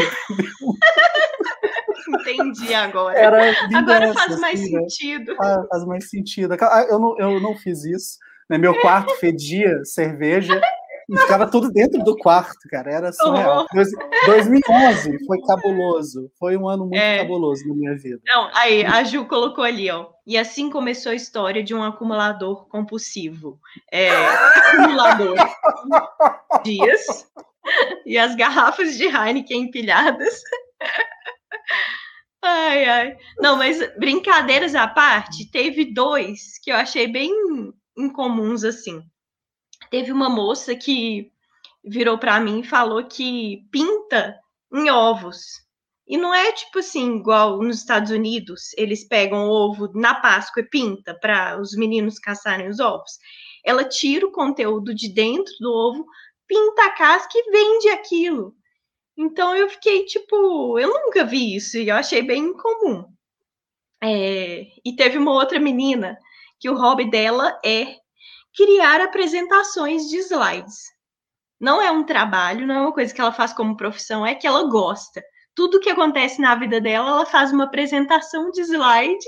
[2.08, 3.18] Entendi agora.
[3.18, 4.82] Era agora faz mais assim, né?
[4.82, 5.36] sentido.
[5.40, 6.56] Ah, faz mais sentido.
[6.90, 8.20] Eu não, eu não fiz isso.
[8.48, 8.58] Né?
[8.58, 10.62] Meu quarto fedia cerveja
[11.12, 12.90] e ficava tudo dentro do quarto, cara.
[12.90, 13.66] Era surreal.
[13.70, 14.26] Oh.
[14.26, 16.32] 2011 foi cabuloso.
[16.40, 17.18] Foi um ano muito é.
[17.18, 18.22] cabuloso na minha vida.
[18.26, 20.08] Não, aí, a Ju colocou ali, ó.
[20.26, 23.60] E assim começou a história de um acumulador compulsivo.
[23.92, 25.36] É, acumulador.
[26.64, 27.28] Dias.
[28.06, 30.42] E as garrafas de Heineken empilhadas.
[32.44, 33.18] Ai, ai.
[33.40, 37.32] Não, mas brincadeiras à parte, teve dois que eu achei bem
[37.96, 39.00] incomuns, assim.
[39.92, 41.32] Teve uma moça que
[41.84, 44.40] virou para mim e falou que pinta
[44.74, 45.44] em ovos.
[46.08, 50.70] E não é tipo assim, igual nos Estados Unidos, eles pegam ovo na Páscoa e
[50.70, 53.12] pinta para os meninos caçarem os ovos.
[53.66, 56.06] Ela tira o conteúdo de dentro do ovo,
[56.48, 58.56] pinta a casca e vende aquilo.
[59.18, 63.06] Então eu fiquei tipo, eu nunca vi isso e eu achei bem incomum.
[64.02, 66.18] É, e teve uma outra menina
[66.60, 68.01] que o hobby dela é
[68.56, 70.78] criar apresentações de slides.
[71.60, 74.48] Não é um trabalho, não é uma coisa que ela faz como profissão, é que
[74.48, 75.24] ela gosta.
[75.54, 79.26] Tudo que acontece na vida dela, ela faz uma apresentação de slide,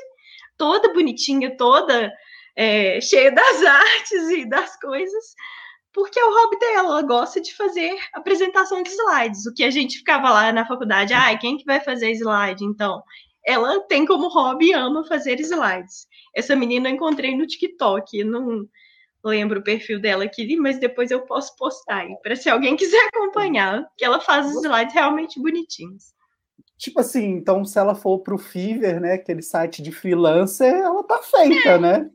[0.57, 2.11] toda bonitinha, toda
[2.55, 5.35] é, cheia das artes e das coisas,
[5.93, 9.45] porque é o hobby dela, ela gosta de fazer apresentação de slides.
[9.45, 12.65] O que a gente ficava lá na faculdade, ah, quem que vai fazer slide?
[12.65, 13.03] Então,
[13.45, 16.07] ela tem como hobby ama fazer slides.
[16.35, 18.67] Essa menina eu encontrei no TikTok, não
[19.23, 23.07] lembro o perfil dela aqui, mas depois eu posso postar aí, para se alguém quiser
[23.07, 26.13] acompanhar, que ela faz os slides realmente bonitinhos.
[26.77, 31.03] Tipo assim, então se ela for para o Fiverr, né, aquele site de freelancer, ela
[31.03, 31.79] tá feita, é.
[31.79, 32.09] né?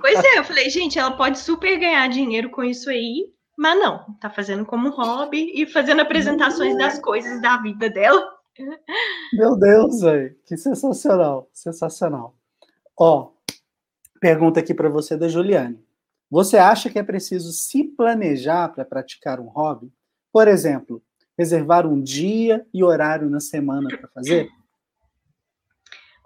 [0.00, 4.04] Pois é, eu falei, gente, ela pode super ganhar dinheiro com isso aí, mas não,
[4.20, 8.38] tá fazendo como hobby e fazendo apresentações das coisas da vida dela.
[9.32, 12.34] Meu Deus, velho, que sensacional, sensacional.
[12.96, 13.30] Ó,
[14.20, 15.78] pergunta aqui para você da Juliane.
[16.30, 19.90] Você acha que é preciso se planejar para praticar um hobby?
[20.32, 21.02] Por exemplo,
[21.38, 24.48] reservar um dia e horário na semana para fazer?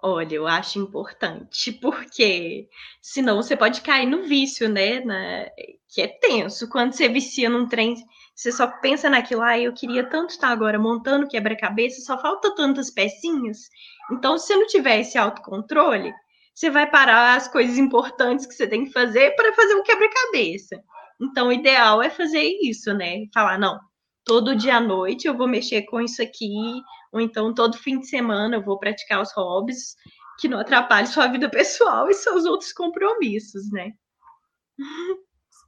[0.01, 2.67] Olha, eu acho importante, porque
[3.01, 4.99] senão você pode cair no vício, né?
[4.99, 5.49] Na,
[5.87, 6.67] que é tenso.
[6.67, 7.95] Quando você vicia num trem,
[8.35, 12.89] você só pensa naquilo, ah, eu queria tanto estar agora montando quebra-cabeça, só falta tantas
[12.89, 13.69] pecinhas.
[14.11, 16.13] Então, se você não tiver esse autocontrole,
[16.53, 20.81] você vai parar as coisas importantes que você tem que fazer para fazer o quebra-cabeça.
[21.21, 23.25] Então, o ideal é fazer isso, né?
[23.33, 23.79] Falar, não,
[24.25, 28.07] todo dia à noite eu vou mexer com isso aqui, ou então todo fim de
[28.07, 29.95] semana eu vou praticar os hobbies
[30.39, 33.91] que não atrapalhem sua vida pessoal e seus outros compromissos, né?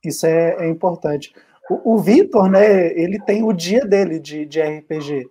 [0.04, 1.34] Isso é, é importante.
[1.70, 5.30] O, o Vitor, né, ele tem o dia dele de, de RPG.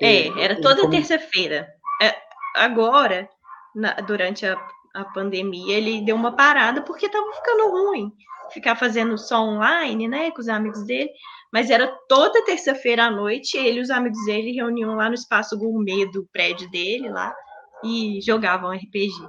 [0.00, 1.68] É, era toda terça-feira.
[2.02, 2.14] É,
[2.56, 3.28] agora,
[3.74, 4.56] na, durante a,
[4.94, 8.12] a pandemia, ele deu uma parada porque estava ficando ruim
[8.50, 11.10] ficar fazendo só online, né, com os amigos dele.
[11.52, 15.58] Mas era toda terça-feira à noite, ele e os amigos dele reuniam lá no espaço
[15.58, 17.34] gourmet do prédio dele lá
[17.82, 19.28] e jogavam RPG.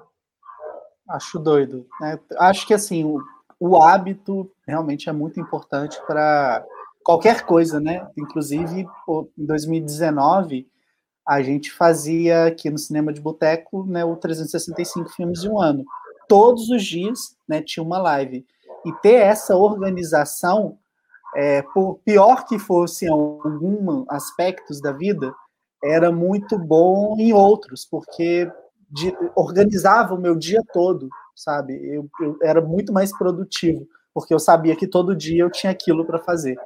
[1.10, 1.88] Acho doido.
[2.00, 2.20] Né?
[2.38, 3.20] Acho que assim, o,
[3.60, 6.64] o hábito realmente é muito importante para
[7.04, 8.08] qualquer coisa, né?
[8.16, 8.86] Inclusive,
[9.38, 10.68] em 2019,
[11.28, 15.86] a gente fazia aqui no Cinema de Boteco né, o 365 filmes de um ano.
[16.28, 18.46] Todos os dias né, tinha uma live.
[18.86, 20.78] E ter essa organização
[21.36, 25.34] é, por pior que fosse alguns aspectos da vida,
[25.84, 28.52] era muito bom em outros, porque
[28.90, 31.74] de, organizava o meu dia todo, sabe?
[31.88, 36.06] Eu, eu, era muito mais produtivo, porque eu sabia que todo dia eu tinha aquilo
[36.06, 36.58] para fazer.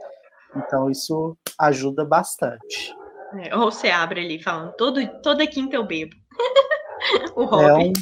[0.55, 2.95] Então, isso ajuda bastante.
[3.33, 6.15] É, ou você abre ali falando, todo, toda quinta eu bebo.
[7.35, 7.93] o hobby.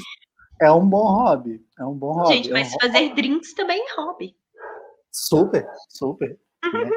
[0.62, 1.66] É um, é um bom hobby.
[1.80, 2.34] É um bom hobby.
[2.34, 3.22] Gente, mas é um fazer hobby.
[3.22, 4.36] drinks também é hobby.
[5.12, 6.40] Super, super.
[6.74, 6.90] Né?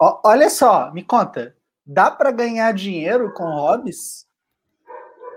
[0.00, 4.26] olha só, me conta, dá para ganhar dinheiro com hobbies?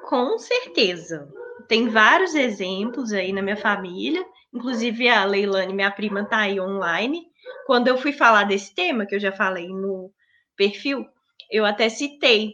[0.07, 1.31] Com certeza.
[1.67, 7.27] Tem vários exemplos aí na minha família, inclusive a Leilane, minha prima, tá aí online.
[7.65, 10.11] Quando eu fui falar desse tema, que eu já falei no
[10.55, 11.05] perfil,
[11.49, 12.53] eu até citei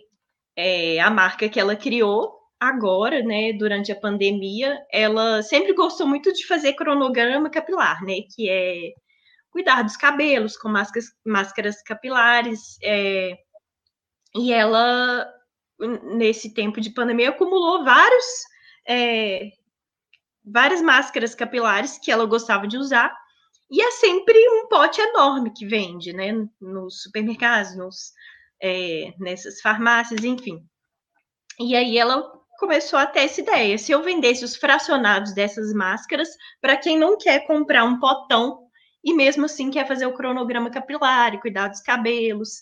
[0.56, 4.80] é, a marca que ela criou agora, né, durante a pandemia.
[4.92, 8.94] Ela sempre gostou muito de fazer cronograma capilar, né, que é
[9.52, 12.78] cuidar dos cabelos com máscaras, máscaras capilares.
[12.82, 13.38] É,
[14.36, 15.28] e ela,
[16.16, 18.26] nesse tempo de pandemia, acumulou vários,
[18.88, 19.50] é,
[20.44, 23.16] várias máscaras capilares que ela gostava de usar.
[23.70, 26.32] E é sempre um pote enorme que vende, né?
[26.62, 28.14] Nos supermercados, nos,
[28.64, 30.66] é, nessas farmácias, enfim.
[31.59, 33.78] E aí ela começou a ter essa ideia.
[33.78, 36.30] Se eu vendesse os fracionados dessas máscaras
[36.61, 38.64] para quem não quer comprar um potão
[39.03, 42.61] e mesmo assim quer fazer o cronograma capilar e cuidar dos cabelos.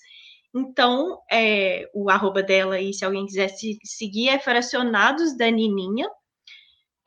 [0.53, 6.09] Então, é, o arroba dela aí, se alguém quiser se, seguir, é Fracionados da Nininha.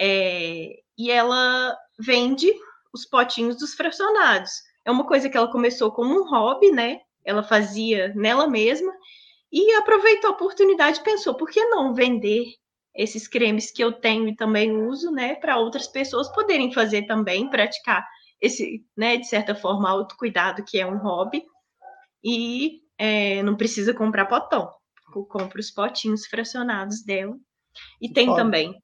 [0.00, 2.50] É, e ela vende
[2.92, 4.52] os potinhos dos fracionados.
[4.84, 7.00] É uma coisa que ela começou como um hobby, né?
[7.24, 8.92] Ela fazia nela mesma.
[9.52, 12.46] e aproveitou a oportunidade e pensou, por que não vender
[12.94, 17.48] esses cremes que eu tenho e também uso, né, para outras pessoas poderem fazer também,
[17.48, 18.04] praticar
[18.40, 21.44] esse, né, de certa forma, autocuidado, que é um hobby,
[22.22, 24.70] e é, não precisa comprar potão.
[25.14, 27.36] Eu compro os potinhos fracionados dela.
[28.00, 28.38] E tem Pode.
[28.38, 28.74] também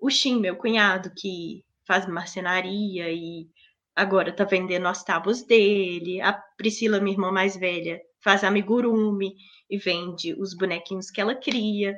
[0.00, 3.46] o Shin, meu cunhado, que faz marcenaria e
[3.94, 6.20] agora tá vendendo as tábuas dele.
[6.20, 9.34] A Priscila, minha irmã mais velha, faz amigurumi
[9.70, 11.96] e vende os bonequinhos que ela cria.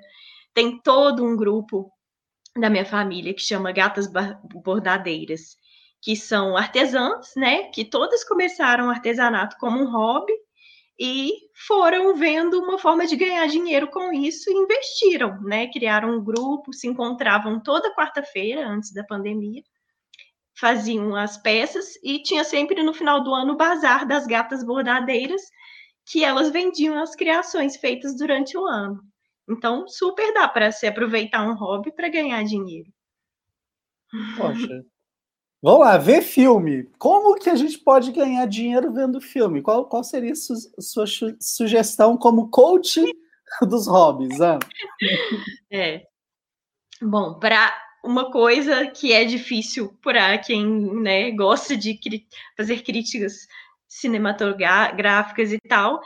[0.54, 1.90] Tem todo um grupo
[2.56, 4.08] da minha família que chama Gatas
[4.64, 5.56] Bordadeiras,
[6.00, 7.64] que são artesãs, né?
[7.64, 10.32] Que todas começaram o artesanato como um hobby
[10.98, 11.32] e
[11.66, 15.68] foram vendo uma forma de ganhar dinheiro com isso e investiram, né?
[15.70, 19.62] Criaram um grupo, se encontravam toda quarta-feira antes da pandemia,
[20.58, 25.42] faziam as peças e tinha sempre no final do ano o bazar das gatas bordadeiras,
[26.06, 29.00] que elas vendiam as criações feitas durante o ano.
[29.48, 32.90] Então, super dá para se aproveitar um hobby para ganhar dinheiro.
[34.36, 34.84] Poxa,
[35.62, 36.84] Vamos lá, ver filme.
[36.98, 39.62] Como que a gente pode ganhar dinheiro vendo filme?
[39.62, 41.06] Qual, qual seria a su, sua
[41.40, 43.02] sugestão como coach
[43.62, 44.60] dos hobbies, Ana?
[45.72, 46.02] É.
[47.02, 47.74] Bom, para
[48.06, 50.64] uma coisa que é difícil para quem
[51.02, 51.98] né, gosta de
[52.56, 53.46] fazer críticas
[53.88, 56.00] cinematográficas e tal,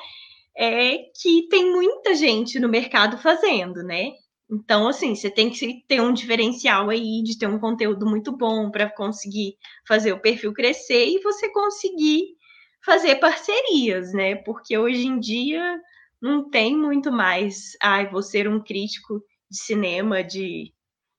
[0.57, 4.12] é que tem muita gente no mercado fazendo, né?
[4.51, 8.70] Então, assim, você tem que ter um diferencial aí de ter um conteúdo muito bom
[8.70, 12.36] para conseguir fazer o perfil crescer e você conseguir
[12.84, 14.34] fazer parcerias, né?
[14.36, 15.80] Porque hoje em dia
[16.20, 20.72] não tem muito mais, ai, ah, vou ser um crítico de cinema de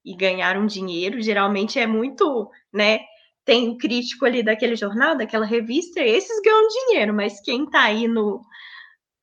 [0.03, 1.21] e ganhar um dinheiro.
[1.21, 2.99] Geralmente é muito, né?
[3.43, 8.07] Tem o crítico ali daquele jornal, daquela revista, esses ganham dinheiro, mas quem está aí
[8.07, 8.41] no,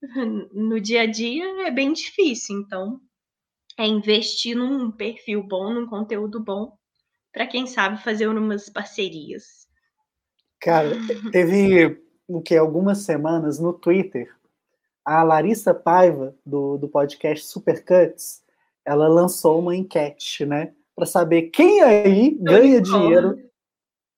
[0.53, 2.61] no dia a dia é bem difícil.
[2.61, 3.01] Então,
[3.79, 6.77] é investir num perfil bom, num conteúdo bom,
[7.33, 9.69] para quem sabe fazer umas parcerias.
[10.61, 10.97] Cara,
[11.31, 14.35] teve o que algumas semanas no Twitter,
[15.05, 18.43] a Larissa Paiva do, do podcast Supercuts,
[18.89, 23.39] ela lançou uma enquete, né, para saber quem aí ganha dinheiro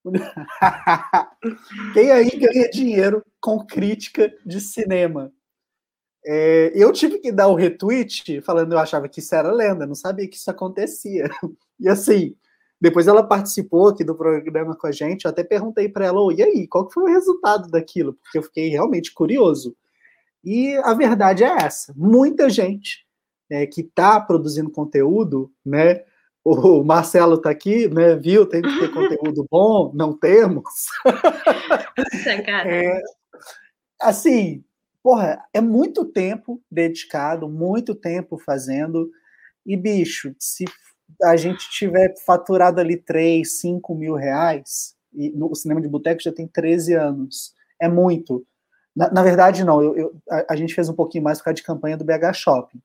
[1.93, 5.31] quem aí ganha dinheiro com crítica de cinema?
[6.25, 9.87] É, eu tive que dar o um retweet falando eu achava que isso era lenda,
[9.87, 11.29] não sabia que isso acontecia.
[11.79, 12.37] E assim,
[12.81, 16.33] depois ela participou aqui do programa com a gente, eu até perguntei para ela, oh,
[16.33, 18.14] e aí, qual que foi o resultado daquilo?
[18.14, 19.77] Porque eu fiquei realmente curioso.
[20.45, 23.07] E a verdade é essa: muita gente
[23.51, 26.05] é, que está produzindo conteúdo, né?
[26.44, 28.14] O Marcelo está aqui, né?
[28.16, 28.46] Viu?
[28.46, 30.86] Tem que ter conteúdo bom, não temos.
[32.66, 33.03] é,
[34.01, 34.64] assim,
[35.03, 39.11] porra, é muito tempo dedicado, muito tempo fazendo.
[39.66, 40.64] E, bicho, se
[41.22, 46.32] a gente tiver faturado ali 3, 5 mil reais, e no cinema de boteco já
[46.32, 48.46] tem 13 anos, é muito.
[48.94, 51.57] Na, na verdade, não, eu, eu, a, a, gente fez um pouquinho mais por causa
[51.57, 52.80] de campanha do BH Shopping.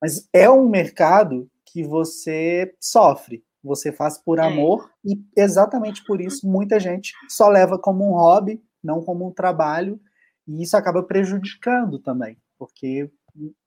[0.00, 4.42] Mas é um mercado que você sofre, você faz por é.
[4.42, 5.10] amor, é.
[5.12, 10.00] e exatamente por isso muita gente só leva como um hobby, não como um trabalho,
[10.46, 13.10] e isso acaba prejudicando também, porque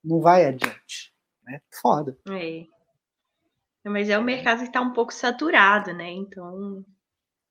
[0.04, 1.14] não vai adiante.
[1.44, 1.62] Né?
[1.82, 2.18] Foda.
[2.30, 2.66] É.
[3.84, 6.12] Mas é um mercado que está um pouco saturado, né?
[6.12, 6.84] Então.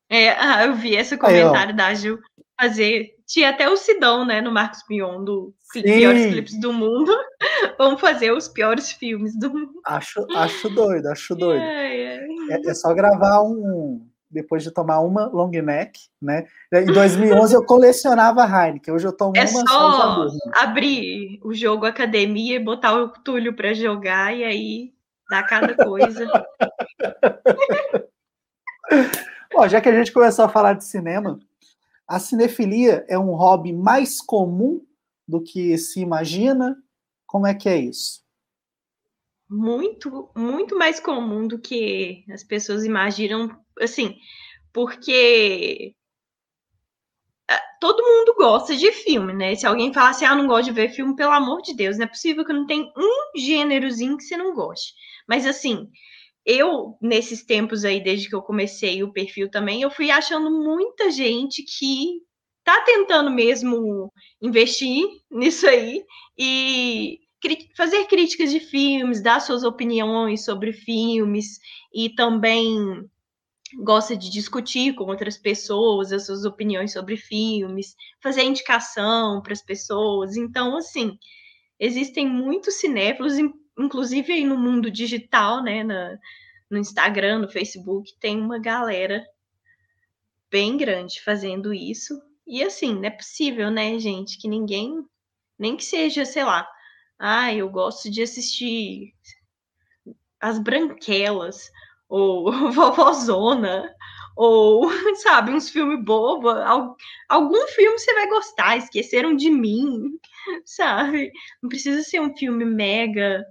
[0.09, 2.19] É, ah, eu vi esse comentário Aí, da Gil
[2.61, 3.15] fazer.
[3.27, 5.83] Tinha até o Sidão, né, no Marcos Mion, do Sim.
[5.83, 7.13] piores clipes do mundo.
[7.79, 9.81] Vamos fazer os piores filmes do mundo.
[9.85, 11.63] Acho, acho doido, acho doido.
[11.63, 12.27] É, é.
[12.51, 16.47] É, é só gravar um, depois de tomar uma long neck, né?
[16.73, 20.29] Em 2011 eu colecionava Heineken, hoje eu tomo é uma só.
[20.29, 24.93] só abrir o jogo academia e botar o Túlio para jogar e aí
[25.31, 26.27] dá cada coisa.
[29.53, 31.39] Bom, já que a gente começou a falar de cinema,
[32.07, 34.85] a cinefilia é um hobby mais comum
[35.27, 36.77] do que se imagina?
[37.27, 38.25] Como é que é isso?
[39.49, 43.49] Muito, muito mais comum do que as pessoas imaginam
[43.81, 44.17] assim,
[44.73, 45.95] porque
[47.49, 49.55] ah, todo mundo gosta de filme, né?
[49.55, 52.05] Se alguém falar assim, ah, não gosto de ver filme, pelo amor de Deus, não
[52.05, 54.93] é possível que não tenha um gênerozinho que você não goste.
[55.29, 55.89] Mas assim,
[56.45, 61.11] eu, nesses tempos aí, desde que eu comecei o perfil também, eu fui achando muita
[61.11, 62.21] gente que
[62.67, 64.13] tá tentando mesmo
[64.43, 66.05] investir nisso aí
[66.37, 67.21] e
[67.77, 71.61] fazer críticas de filmes, dar suas opiniões sobre filmes
[71.95, 73.09] e também
[73.85, 79.63] gosta de discutir com outras pessoas as suas opiniões sobre filmes, fazer indicação para as
[79.63, 80.37] pessoas.
[80.37, 81.17] Então, assim,
[81.79, 83.35] existem muitos cinéfilos,
[83.79, 86.19] inclusive aí no mundo digital, né, na,
[86.69, 89.25] no Instagram, no Facebook, tem uma galera
[90.51, 92.26] bem grande fazendo isso.
[92.47, 95.05] E assim, não é possível, né, gente, que ninguém,
[95.59, 96.69] nem que seja, sei lá,
[97.19, 99.13] ah, eu gosto de assistir
[100.41, 101.71] As Branquelas,
[102.09, 103.93] ou Vovozona,
[104.37, 104.89] ou,
[105.23, 106.49] sabe, uns filmes bobo,
[107.29, 110.19] algum filme você vai gostar, Esqueceram de Mim,
[110.65, 111.33] sabe?
[111.63, 113.45] Não precisa ser um filme mega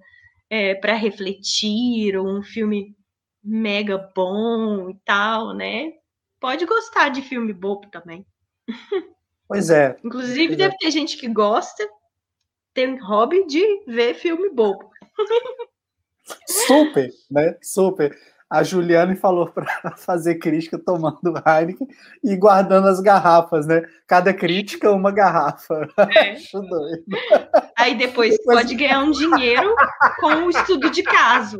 [0.49, 2.95] é, para refletir, ou um filme
[3.43, 5.91] mega bom e tal, né?
[6.39, 8.25] Pode gostar de filme bobo também.
[9.47, 9.97] Pois é.
[10.03, 10.77] Inclusive, pois deve é.
[10.77, 11.87] ter gente que gosta,
[12.73, 14.89] tem hobby de ver filme bobo.
[16.47, 17.55] Super, né?
[17.61, 18.17] Super.
[18.49, 19.65] A Juliane falou para
[19.97, 21.87] fazer crítica tomando Heineken
[22.23, 23.83] e guardando as garrafas, né?
[24.07, 25.87] Cada crítica, uma garrafa.
[26.15, 26.31] É.
[26.33, 27.03] Acho doido.
[27.77, 29.75] Aí depois, depois pode ganhar um dinheiro
[30.19, 31.57] com o estudo de caso.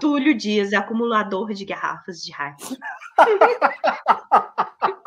[0.00, 2.78] Túlio Dias, acumulador de garrafas de Heineken.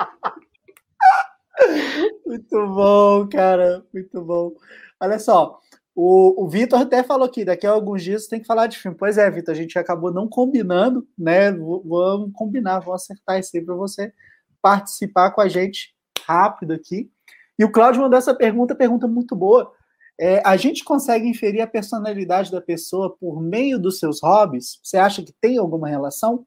[2.26, 3.84] Muito bom, cara.
[3.94, 4.54] Muito bom.
[5.00, 5.60] Olha só,
[5.96, 8.98] o, o Vitor até falou que daqui a alguns dias tem que falar de filme.
[8.98, 11.52] Pois é, Vitor, a gente acabou não combinando, né?
[11.52, 14.14] Vamos combinar, vamos acertar isso aí para você
[14.62, 15.94] participar com a gente
[16.26, 17.12] rápido aqui.
[17.58, 19.72] E o Cláudio mandou essa pergunta, pergunta muito boa.
[20.20, 24.80] É, a gente consegue inferir a personalidade da pessoa por meio dos seus hobbies?
[24.84, 26.46] Você acha que tem alguma relação?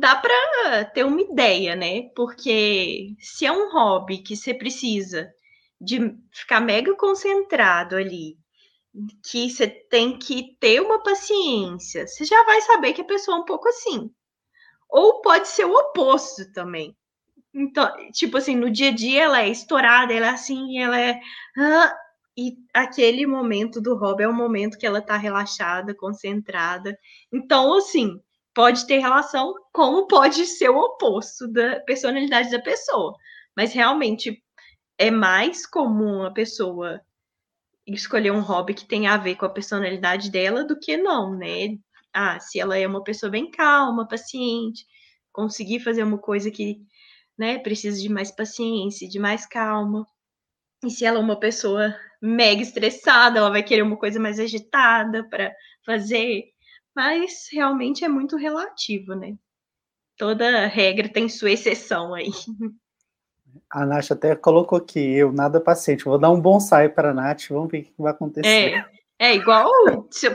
[0.00, 2.08] Dá para ter uma ideia, né?
[2.16, 5.30] Porque se é um hobby que você precisa
[5.78, 8.38] de ficar mega concentrado ali,
[9.22, 13.40] que você tem que ter uma paciência, você já vai saber que a pessoa é
[13.40, 14.10] um pouco assim.
[14.88, 16.96] Ou pode ser o oposto também.
[17.52, 21.20] Então, tipo assim, no dia a dia ela é estourada, ela é assim, ela é.
[22.38, 26.96] E aquele momento do hobby é o momento que ela tá relaxada, concentrada.
[27.30, 28.18] Então, assim,
[28.54, 33.14] pode ter relação, como pode ser o oposto da personalidade da pessoa.
[33.56, 34.42] Mas realmente
[34.98, 37.00] é mais comum a pessoa
[37.86, 41.76] escolher um hobby que tem a ver com a personalidade dela do que não, né?
[42.12, 44.84] Ah, se ela é uma pessoa bem calma, paciente,
[45.32, 46.78] conseguir fazer uma coisa que,
[47.38, 50.06] né, precisa de mais paciência, de mais calma.
[50.84, 55.28] E se ela é uma pessoa mega estressada, ela vai querer uma coisa mais agitada
[55.28, 56.44] para fazer.
[57.00, 59.34] Mas realmente é muito relativo, né?
[60.18, 62.28] Toda regra tem sua exceção aí.
[63.70, 66.04] A Nath até colocou aqui, eu nada paciente.
[66.04, 68.46] Vou dar um bonsai para a Nath, vamos ver o que vai acontecer.
[68.48, 68.84] É,
[69.18, 69.70] é igual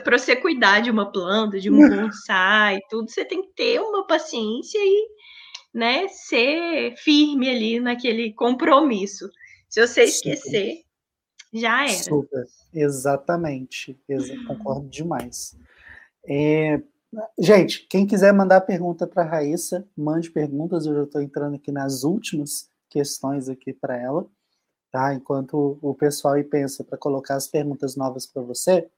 [0.03, 4.07] para você cuidar de uma planta, de um bonsai, tudo, você tem que ter uma
[4.07, 5.07] paciência e
[5.71, 9.29] né, ser firme ali naquele compromisso.
[9.69, 11.61] Se você esquecer, Super.
[11.61, 12.03] já era.
[12.03, 13.95] Super, exatamente.
[14.09, 15.55] Exa concordo demais.
[16.27, 16.81] É,
[17.37, 20.85] gente, quem quiser mandar pergunta para a Raíssa, mande perguntas.
[20.85, 24.25] Eu já estou entrando aqui nas últimas questões aqui para ela,
[24.91, 25.13] tá?
[25.13, 28.89] Enquanto o pessoal aí pensa para colocar as perguntas novas para você,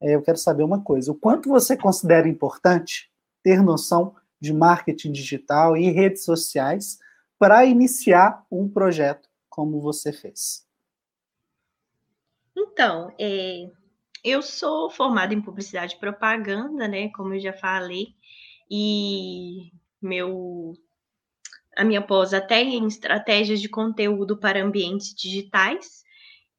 [0.00, 3.10] é, eu quero saber uma coisa: o quanto você considera importante
[3.42, 6.98] ter noção de marketing digital e redes sociais
[7.38, 10.66] para iniciar um projeto como você fez?
[12.56, 13.70] Então, é,
[14.24, 17.08] eu sou formada em publicidade e propaganda, né?
[17.10, 18.14] Como eu já falei,
[18.70, 19.70] e
[20.00, 20.74] meu
[21.76, 26.02] a minha pós até em estratégias de conteúdo para ambientes digitais.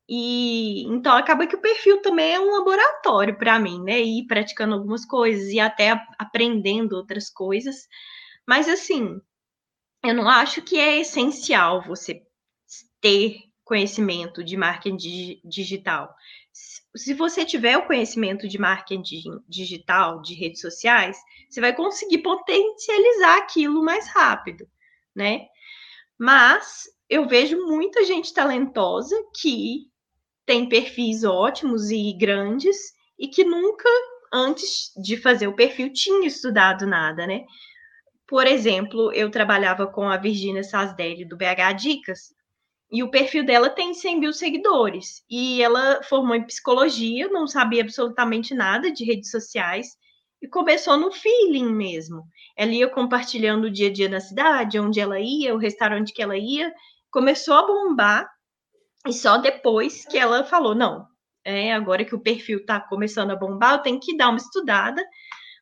[0.08, 4.02] E então acaba que o perfil também é um laboratório para mim, né?
[4.02, 7.88] Ir praticando algumas coisas e até aprendendo outras coisas.
[8.48, 9.20] Mas assim,
[10.04, 12.22] eu não acho que é essencial você
[13.02, 14.98] ter conhecimento de marketing
[15.46, 16.14] digital.
[16.96, 21.18] Se você tiver o conhecimento de marketing digital, de redes sociais,
[21.50, 24.68] você vai conseguir potencializar aquilo mais rápido
[25.16, 25.48] né?
[26.18, 29.88] Mas eu vejo muita gente talentosa que
[30.46, 32.78] tem perfis ótimos e grandes
[33.18, 33.88] e que nunca,
[34.34, 37.46] antes de fazer o perfil, tinha estudado nada, né?
[38.28, 42.33] Por exemplo, eu trabalhava com a Virginia Sasdelli do BH Dicas,
[42.94, 45.24] e o perfil dela tem 100 mil seguidores.
[45.28, 49.88] E ela formou em psicologia, não sabia absolutamente nada de redes sociais,
[50.40, 52.24] e começou no feeling mesmo.
[52.56, 56.22] Ela ia compartilhando o dia a dia na cidade, onde ela ia, o restaurante que
[56.22, 56.72] ela ia,
[57.10, 58.30] começou a bombar,
[59.08, 61.08] e só depois que ela falou: não,
[61.44, 65.04] é agora que o perfil está começando a bombar, eu tenho que dar uma estudada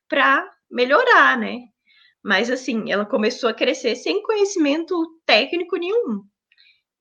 [0.09, 1.59] para melhorar, né?
[2.21, 4.93] Mas assim, ela começou a crescer sem conhecimento
[5.25, 6.29] técnico nenhum.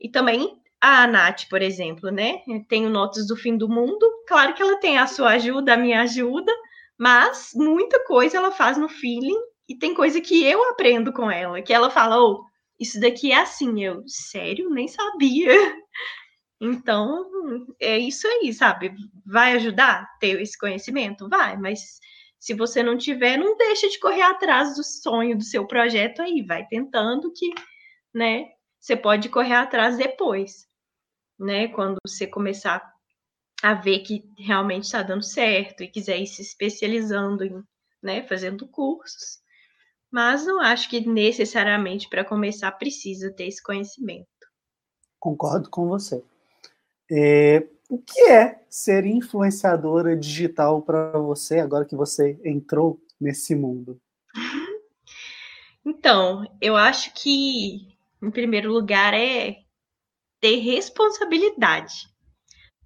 [0.00, 2.42] E também a Nath, por exemplo, né?
[2.68, 4.06] Tenho notas do fim do mundo.
[4.26, 6.52] Claro que ela tem a sua ajuda, a minha ajuda,
[6.98, 9.38] mas muita coisa ela faz no feeling
[9.68, 12.44] e tem coisa que eu aprendo com ela, que ela fala, oh,
[12.78, 13.84] isso daqui é assim.
[13.84, 15.52] Eu, sério, nem sabia.
[16.62, 17.24] Então,
[17.80, 18.92] é isso aí, sabe?
[19.24, 21.26] Vai ajudar ter esse conhecimento?
[21.26, 21.98] Vai, mas
[22.38, 26.42] se você não tiver, não deixa de correr atrás do sonho do seu projeto aí,
[26.42, 27.50] vai tentando que,
[28.14, 28.44] né,
[28.80, 30.70] você pode correr atrás depois
[31.40, 31.68] né?
[31.68, 32.94] Quando você começar
[33.62, 37.62] a ver que realmente está dando certo e quiser ir se especializando em,
[38.02, 39.40] né, fazendo cursos.
[40.10, 44.28] Mas não acho que necessariamente para começar precisa ter esse conhecimento.
[45.18, 46.22] Concordo com você.
[47.10, 54.00] É, o que é ser influenciadora digital para você agora que você entrou nesse mundo?
[55.82, 57.89] Então, eu acho que,
[58.22, 59.56] em primeiro lugar, é
[60.40, 62.08] ter responsabilidade.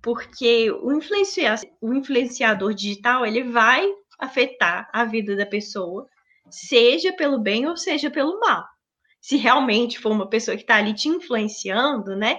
[0.02, 3.86] Porque o, influencia o influenciador digital, ele vai
[4.18, 6.06] afetar a vida da pessoa,
[6.50, 8.64] seja pelo bem ou seja pelo mal.
[9.20, 12.38] Se realmente for uma pessoa que está ali te influenciando, né?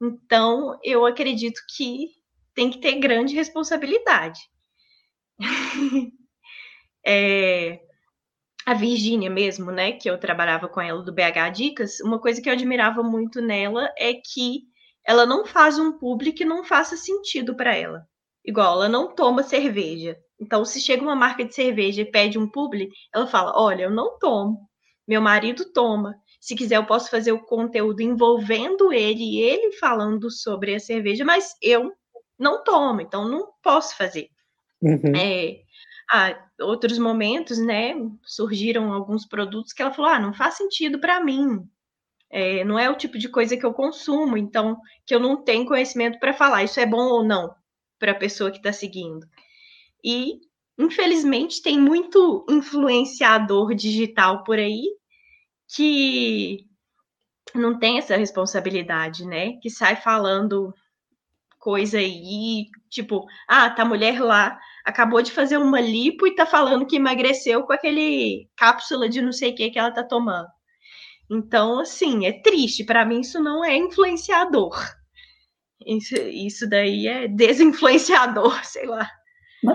[0.00, 2.08] Então, eu acredito que
[2.54, 4.40] tem que ter grande responsabilidade.
[7.06, 7.80] é,
[8.68, 12.50] a Virgínia mesmo, né, que eu trabalhava com ela do BH Dicas, uma coisa que
[12.50, 14.64] eu admirava muito nela é que
[15.06, 18.06] ela não faz um publi que não faça sentido para ela.
[18.44, 20.18] Igual, ela não toma cerveja.
[20.38, 23.90] Então, se chega uma marca de cerveja e pede um publi, ela fala: Olha, eu
[23.90, 24.68] não tomo.
[25.06, 26.14] Meu marido toma.
[26.38, 31.24] Se quiser, eu posso fazer o conteúdo envolvendo ele e ele falando sobre a cerveja,
[31.24, 31.90] mas eu
[32.38, 34.28] não tomo, então não posso fazer.
[34.82, 35.16] Uhum.
[35.16, 35.60] É,
[36.12, 37.94] ah, outros momentos, né,
[38.24, 41.68] surgiram alguns produtos que ela falou: ah, não faz sentido para mim.
[42.30, 45.66] É, não é o tipo de coisa que eu consumo, então que eu não tenho
[45.66, 47.54] conhecimento para falar isso é bom ou não
[47.98, 49.26] para a pessoa que está seguindo.
[50.04, 50.40] E
[50.78, 54.84] infelizmente tem muito influenciador digital por aí
[55.74, 56.64] que
[57.54, 59.54] não tem essa responsabilidade, né?
[59.62, 60.72] Que sai falando
[61.58, 64.58] coisa aí, tipo, ah, tá mulher lá
[64.88, 69.32] acabou de fazer uma lipo e tá falando que emagreceu com aquele cápsula de não
[69.32, 70.48] sei o que que ela tá tomando.
[71.30, 72.84] Então, assim, é triste.
[72.84, 74.74] Para mim, isso não é influenciador.
[75.86, 79.06] Isso, isso daí é desinfluenciador, sei lá.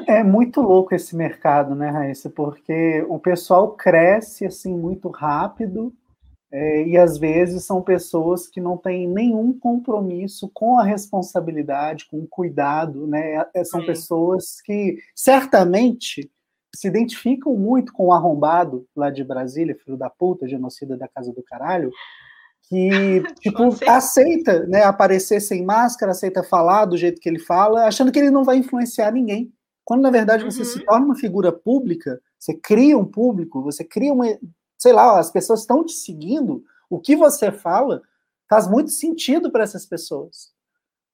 [0.07, 2.30] É muito louco esse mercado, né, Raíssa?
[2.30, 5.93] Porque o pessoal cresce assim muito rápido
[6.56, 12.20] é, e às vezes são pessoas que não têm nenhum compromisso com a responsabilidade, com
[12.20, 13.43] o cuidado, né?
[13.56, 16.30] É, são pessoas que certamente
[16.76, 21.34] se identificam muito com o arrombado lá de Brasília, filho da puta, genocida da casa
[21.34, 21.89] do caralho,
[22.70, 28.12] que tipo aceita, né, aparecer sem máscara, aceita falar do jeito que ele fala, achando
[28.12, 29.51] que ele não vai influenciar ninguém.
[29.84, 30.66] Quando na verdade você uhum.
[30.66, 34.28] se torna uma figura pública, você cria um público, você cria uma,
[34.84, 38.01] sei lá, as pessoas estão te seguindo, o que você fala
[38.49, 40.53] faz muito sentido para essas pessoas,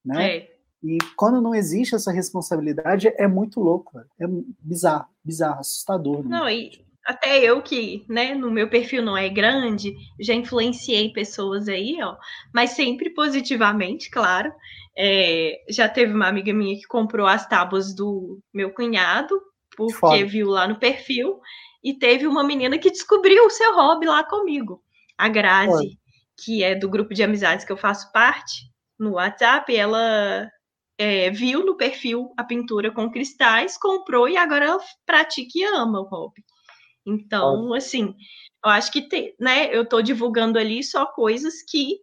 [0.04, 0.38] né?
[0.38, 0.56] É.
[0.84, 4.26] E quando não existe essa responsabilidade, é muito louco, é
[4.60, 6.24] bizarro, bizarro, assustador.
[6.24, 6.30] Né?
[6.30, 11.68] Não, e até eu que, né, no meu perfil não é grande, já influenciei pessoas
[11.68, 12.18] aí, ó,
[12.52, 14.52] mas sempre positivamente, claro.
[14.98, 19.40] É, já teve uma amiga minha que comprou as tábuas do meu cunhado,
[19.78, 20.26] porque Foda.
[20.26, 21.40] viu lá no perfil,
[21.84, 24.84] e teve uma menina que descobriu o seu hobby lá comigo,
[25.18, 25.98] a Grazi, Oi.
[26.38, 28.70] que é do grupo de amizades que eu faço parte,
[29.00, 30.50] no WhatsApp, ela
[30.98, 36.02] é, viu no perfil a pintura com cristais, comprou e agora ela pratica e ama
[36.02, 36.44] o hobby.
[37.06, 38.14] Então, assim,
[38.64, 41.98] eu acho que tem, né, eu estou divulgando ali só coisas que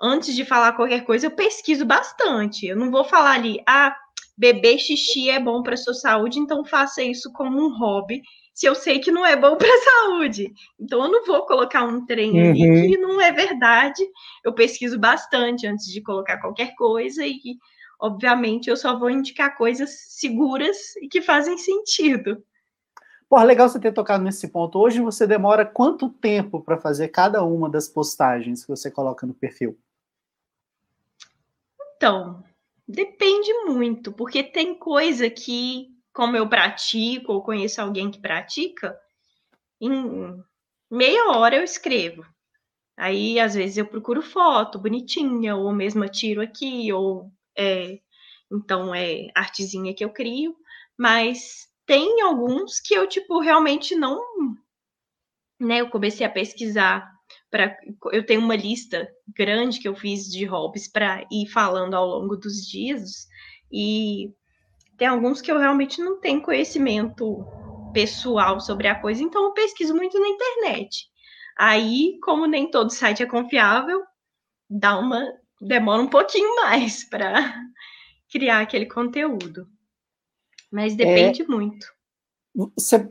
[0.00, 2.66] antes de falar qualquer coisa eu pesquiso bastante.
[2.66, 3.94] Eu não vou falar ali, ah,
[4.38, 8.22] beber xixi é bom para sua saúde, então faça isso como um hobby
[8.56, 10.50] se eu sei que não é bom para a saúde.
[10.80, 12.50] Então eu não vou colocar um trem uhum.
[12.50, 14.02] ali que não é verdade.
[14.42, 17.38] Eu pesquiso bastante antes de colocar qualquer coisa e
[18.00, 22.42] obviamente eu só vou indicar coisas seguras e que fazem sentido.
[23.28, 24.78] Pô, legal você ter tocado nesse ponto.
[24.78, 29.34] Hoje você demora quanto tempo para fazer cada uma das postagens que você coloca no
[29.34, 29.76] perfil?
[31.96, 32.42] Então,
[32.88, 38.98] depende muito, porque tem coisa que como eu pratico ou conheço alguém que pratica,
[39.78, 40.42] em
[40.90, 42.24] meia hora eu escrevo.
[42.96, 47.98] Aí, às vezes, eu procuro foto bonitinha, ou mesmo tiro aqui, ou é,
[48.50, 50.56] então é artezinha que eu crio,
[50.98, 54.18] mas tem alguns que eu, tipo, realmente não.
[55.60, 57.14] Né, eu comecei a pesquisar
[57.50, 57.76] Pra,
[58.12, 62.36] eu tenho uma lista grande que eu fiz de hobbies para ir falando ao longo
[62.36, 63.26] dos dias.
[63.70, 64.32] E
[64.96, 67.44] tem alguns que eu realmente não tenho conhecimento
[67.92, 71.06] pessoal sobre a coisa, então eu pesquiso muito na internet.
[71.56, 74.02] Aí, como nem todo site é confiável,
[74.68, 75.22] dá uma
[75.60, 77.54] demora um pouquinho mais para
[78.30, 79.66] criar aquele conteúdo.
[80.70, 81.86] Mas depende é, muito.
[82.74, 83.08] Você,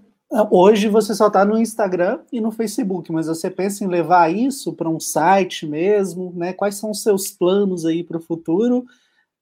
[0.51, 4.73] hoje você só está no Instagram e no Facebook, mas você pensa em levar isso
[4.73, 6.53] para um site mesmo, né?
[6.53, 8.85] Quais são os seus planos aí para o futuro?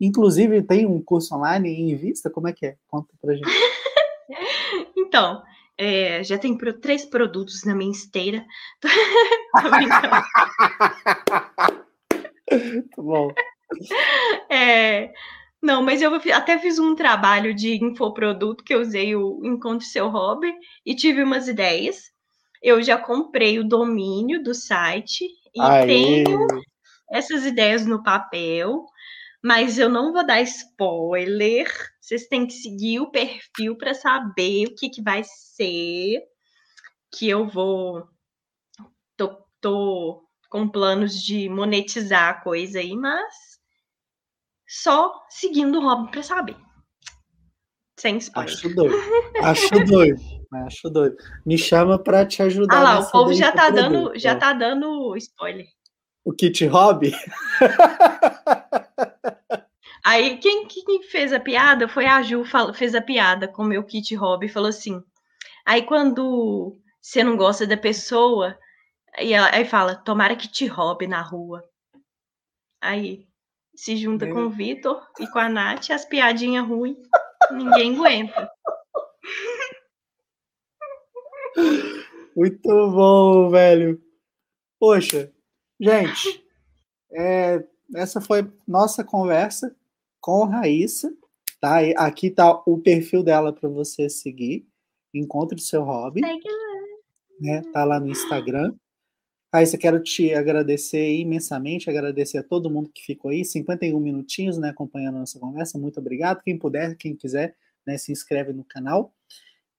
[0.06, 2.30] Inclusive, tem um curso online em vista?
[2.30, 2.76] Como é que é?
[2.90, 3.48] Conta pra gente.
[4.98, 5.42] então,
[5.78, 8.46] é, já tem três produtos na minha esteira.
[12.52, 13.32] Muito bom.
[14.50, 15.14] É,
[15.62, 20.10] não, mas eu até fiz um trabalho de infoproduto que eu usei o Encontre Seu
[20.10, 20.54] Hobby
[20.86, 22.12] e tive umas ideias.
[22.62, 25.26] Eu já comprei o domínio do site
[25.56, 25.88] e Aê.
[25.88, 26.46] tenho
[27.10, 28.86] essas ideias no papel,
[29.44, 31.68] mas eu não vou dar spoiler.
[32.00, 36.22] Vocês têm que seguir o perfil para saber o que, que vai ser
[37.14, 38.08] que eu vou.
[39.18, 43.34] Tô, tô com planos de monetizar a coisa aí, mas
[44.68, 46.56] só seguindo o Robin para saber.
[48.00, 48.54] Sem spoiler.
[48.54, 48.96] Acho doido.
[49.42, 50.22] Acho doido.
[50.66, 51.18] Acho doido.
[51.46, 52.78] Me chama para te ajudar.
[52.78, 55.68] Ah lá, o povo já tá dando, já tá dando spoiler.
[56.24, 57.14] O kit hobby?
[60.06, 62.44] Aí quem, quem fez a piada foi a Ju,
[62.76, 65.02] fez a piada com o meu kit hobby, falou assim.
[65.66, 68.58] Aí quando você não gosta da pessoa,
[69.20, 71.64] e ela, aí fala, tomara que te roube na rua.
[72.82, 73.26] Aí
[73.76, 74.36] se junta Meu...
[74.36, 76.98] com o Vitor e com a Nath, as piadinhas ruins,
[77.52, 78.52] ninguém aguenta.
[82.36, 84.02] Muito bom, velho.
[84.80, 85.32] Poxa,
[85.80, 86.46] gente,
[87.14, 87.64] é,
[87.96, 89.74] essa foi nossa conversa
[90.24, 91.14] com Raíssa.
[91.60, 91.80] Tá?
[91.98, 94.66] Aqui tá o perfil dela para você seguir.
[95.14, 96.22] Encontre o seu hobby.
[97.42, 97.62] Né?
[97.74, 98.74] Tá lá no Instagram.
[99.54, 104.70] Raíssa, quero te agradecer imensamente, agradecer a todo mundo que ficou aí, 51 minutinhos, né,
[104.70, 106.42] acompanhando a nossa conversa, muito obrigado.
[106.42, 107.56] Quem puder, quem quiser,
[107.86, 109.14] né, se inscreve no canal.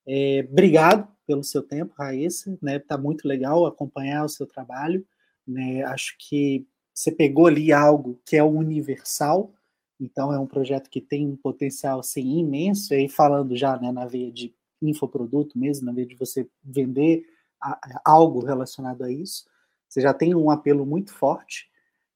[0.07, 5.05] É, obrigado pelo seu tempo, Raíssa, né, tá muito legal acompanhar o seu trabalho,
[5.45, 6.65] né, acho que
[6.95, 9.53] você pegou ali algo que é universal,
[10.01, 13.93] então é um projeto que tem um potencial, assim, imenso, e aí falando já, né,
[13.93, 17.25] na veia de infoproduto mesmo, na veia de você vender
[17.61, 19.45] a, algo relacionado a isso,
[19.89, 21.69] você já tem um apelo muito forte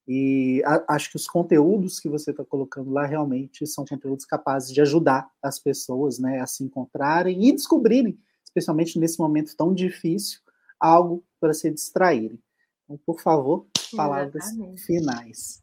[0.06, 4.72] e a, acho que os conteúdos que você está colocando lá realmente são conteúdos capazes
[4.72, 10.40] de ajudar as pessoas né, a se encontrarem e descobrirem, especialmente nesse momento tão difícil,
[10.80, 12.42] algo para se distraírem.
[12.84, 14.82] Então, por favor, palavras Exatamente.
[14.82, 15.62] finais.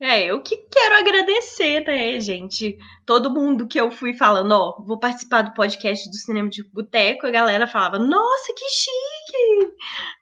[0.00, 2.76] É, eu que quero agradecer, né, gente?
[3.06, 7.26] Todo mundo que eu fui falando, ó, vou participar do podcast do Cinema de Boteco,
[7.26, 9.74] a galera falava, nossa, que chique!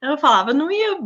[0.03, 0.99] Eu falava, não ia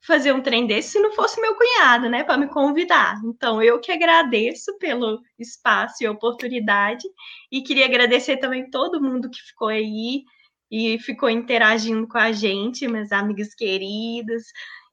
[0.00, 3.20] fazer um trem desse se não fosse meu cunhado, né, para me convidar.
[3.24, 7.04] Então, eu que agradeço pelo espaço e oportunidade
[7.50, 10.22] e queria agradecer também todo mundo que ficou aí
[10.70, 14.44] e ficou interagindo com a gente, meus amigos queridos,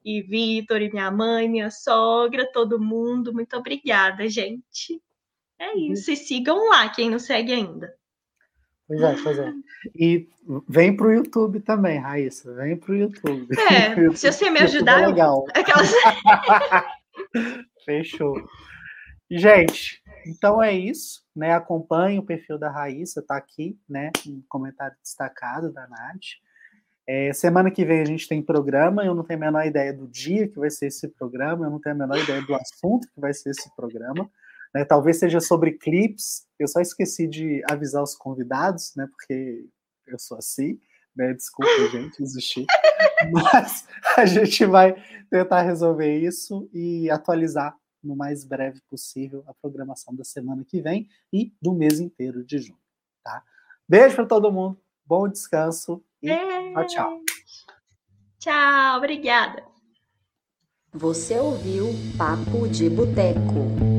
[0.04, 3.32] e Vitor, e minha mãe, minha sogra, todo mundo.
[3.32, 5.00] Muito obrigada, gente.
[5.58, 5.92] É uhum.
[5.92, 6.10] isso.
[6.10, 7.94] E sigam lá, quem não segue ainda.
[8.86, 9.52] Pois é, pois é.
[9.96, 10.28] E
[10.68, 12.52] vem para o YouTube também, Raíssa.
[12.54, 13.56] Vem para o YouTube.
[13.70, 15.02] É, YouTube, se você me é ajudar.
[15.02, 15.46] É legal.
[15.54, 15.90] Aquelas...
[17.84, 18.34] Fechou.
[19.30, 21.22] Gente, então é isso.
[21.34, 21.54] Né?
[21.54, 24.10] Acompanhe o perfil da Raíssa, tá aqui, né?
[24.26, 26.41] Um comentário destacado da Nath.
[27.06, 30.06] É, semana que vem a gente tem programa, eu não tenho a menor ideia do
[30.06, 33.20] dia que vai ser esse programa, eu não tenho a menor ideia do assunto que
[33.20, 34.30] vai ser esse programa.
[34.72, 34.84] Né?
[34.84, 39.06] Talvez seja sobre clips, eu só esqueci de avisar os convidados, né?
[39.06, 39.66] Porque
[40.06, 40.80] eu sou assim,
[41.14, 41.34] né?
[41.34, 42.64] Desculpa, gente, existir.
[43.32, 43.86] Mas
[44.16, 44.94] a gente vai
[45.28, 51.08] tentar resolver isso e atualizar no mais breve possível a programação da semana que vem
[51.32, 52.78] e do mês inteiro de junho,
[53.22, 53.42] tá?
[53.88, 56.72] Beijo para todo mundo, bom descanso e é.
[56.72, 57.20] tchau, tchau.
[58.38, 59.62] Tchau, obrigada.
[60.92, 63.91] Você ouviu Papo de Boteco.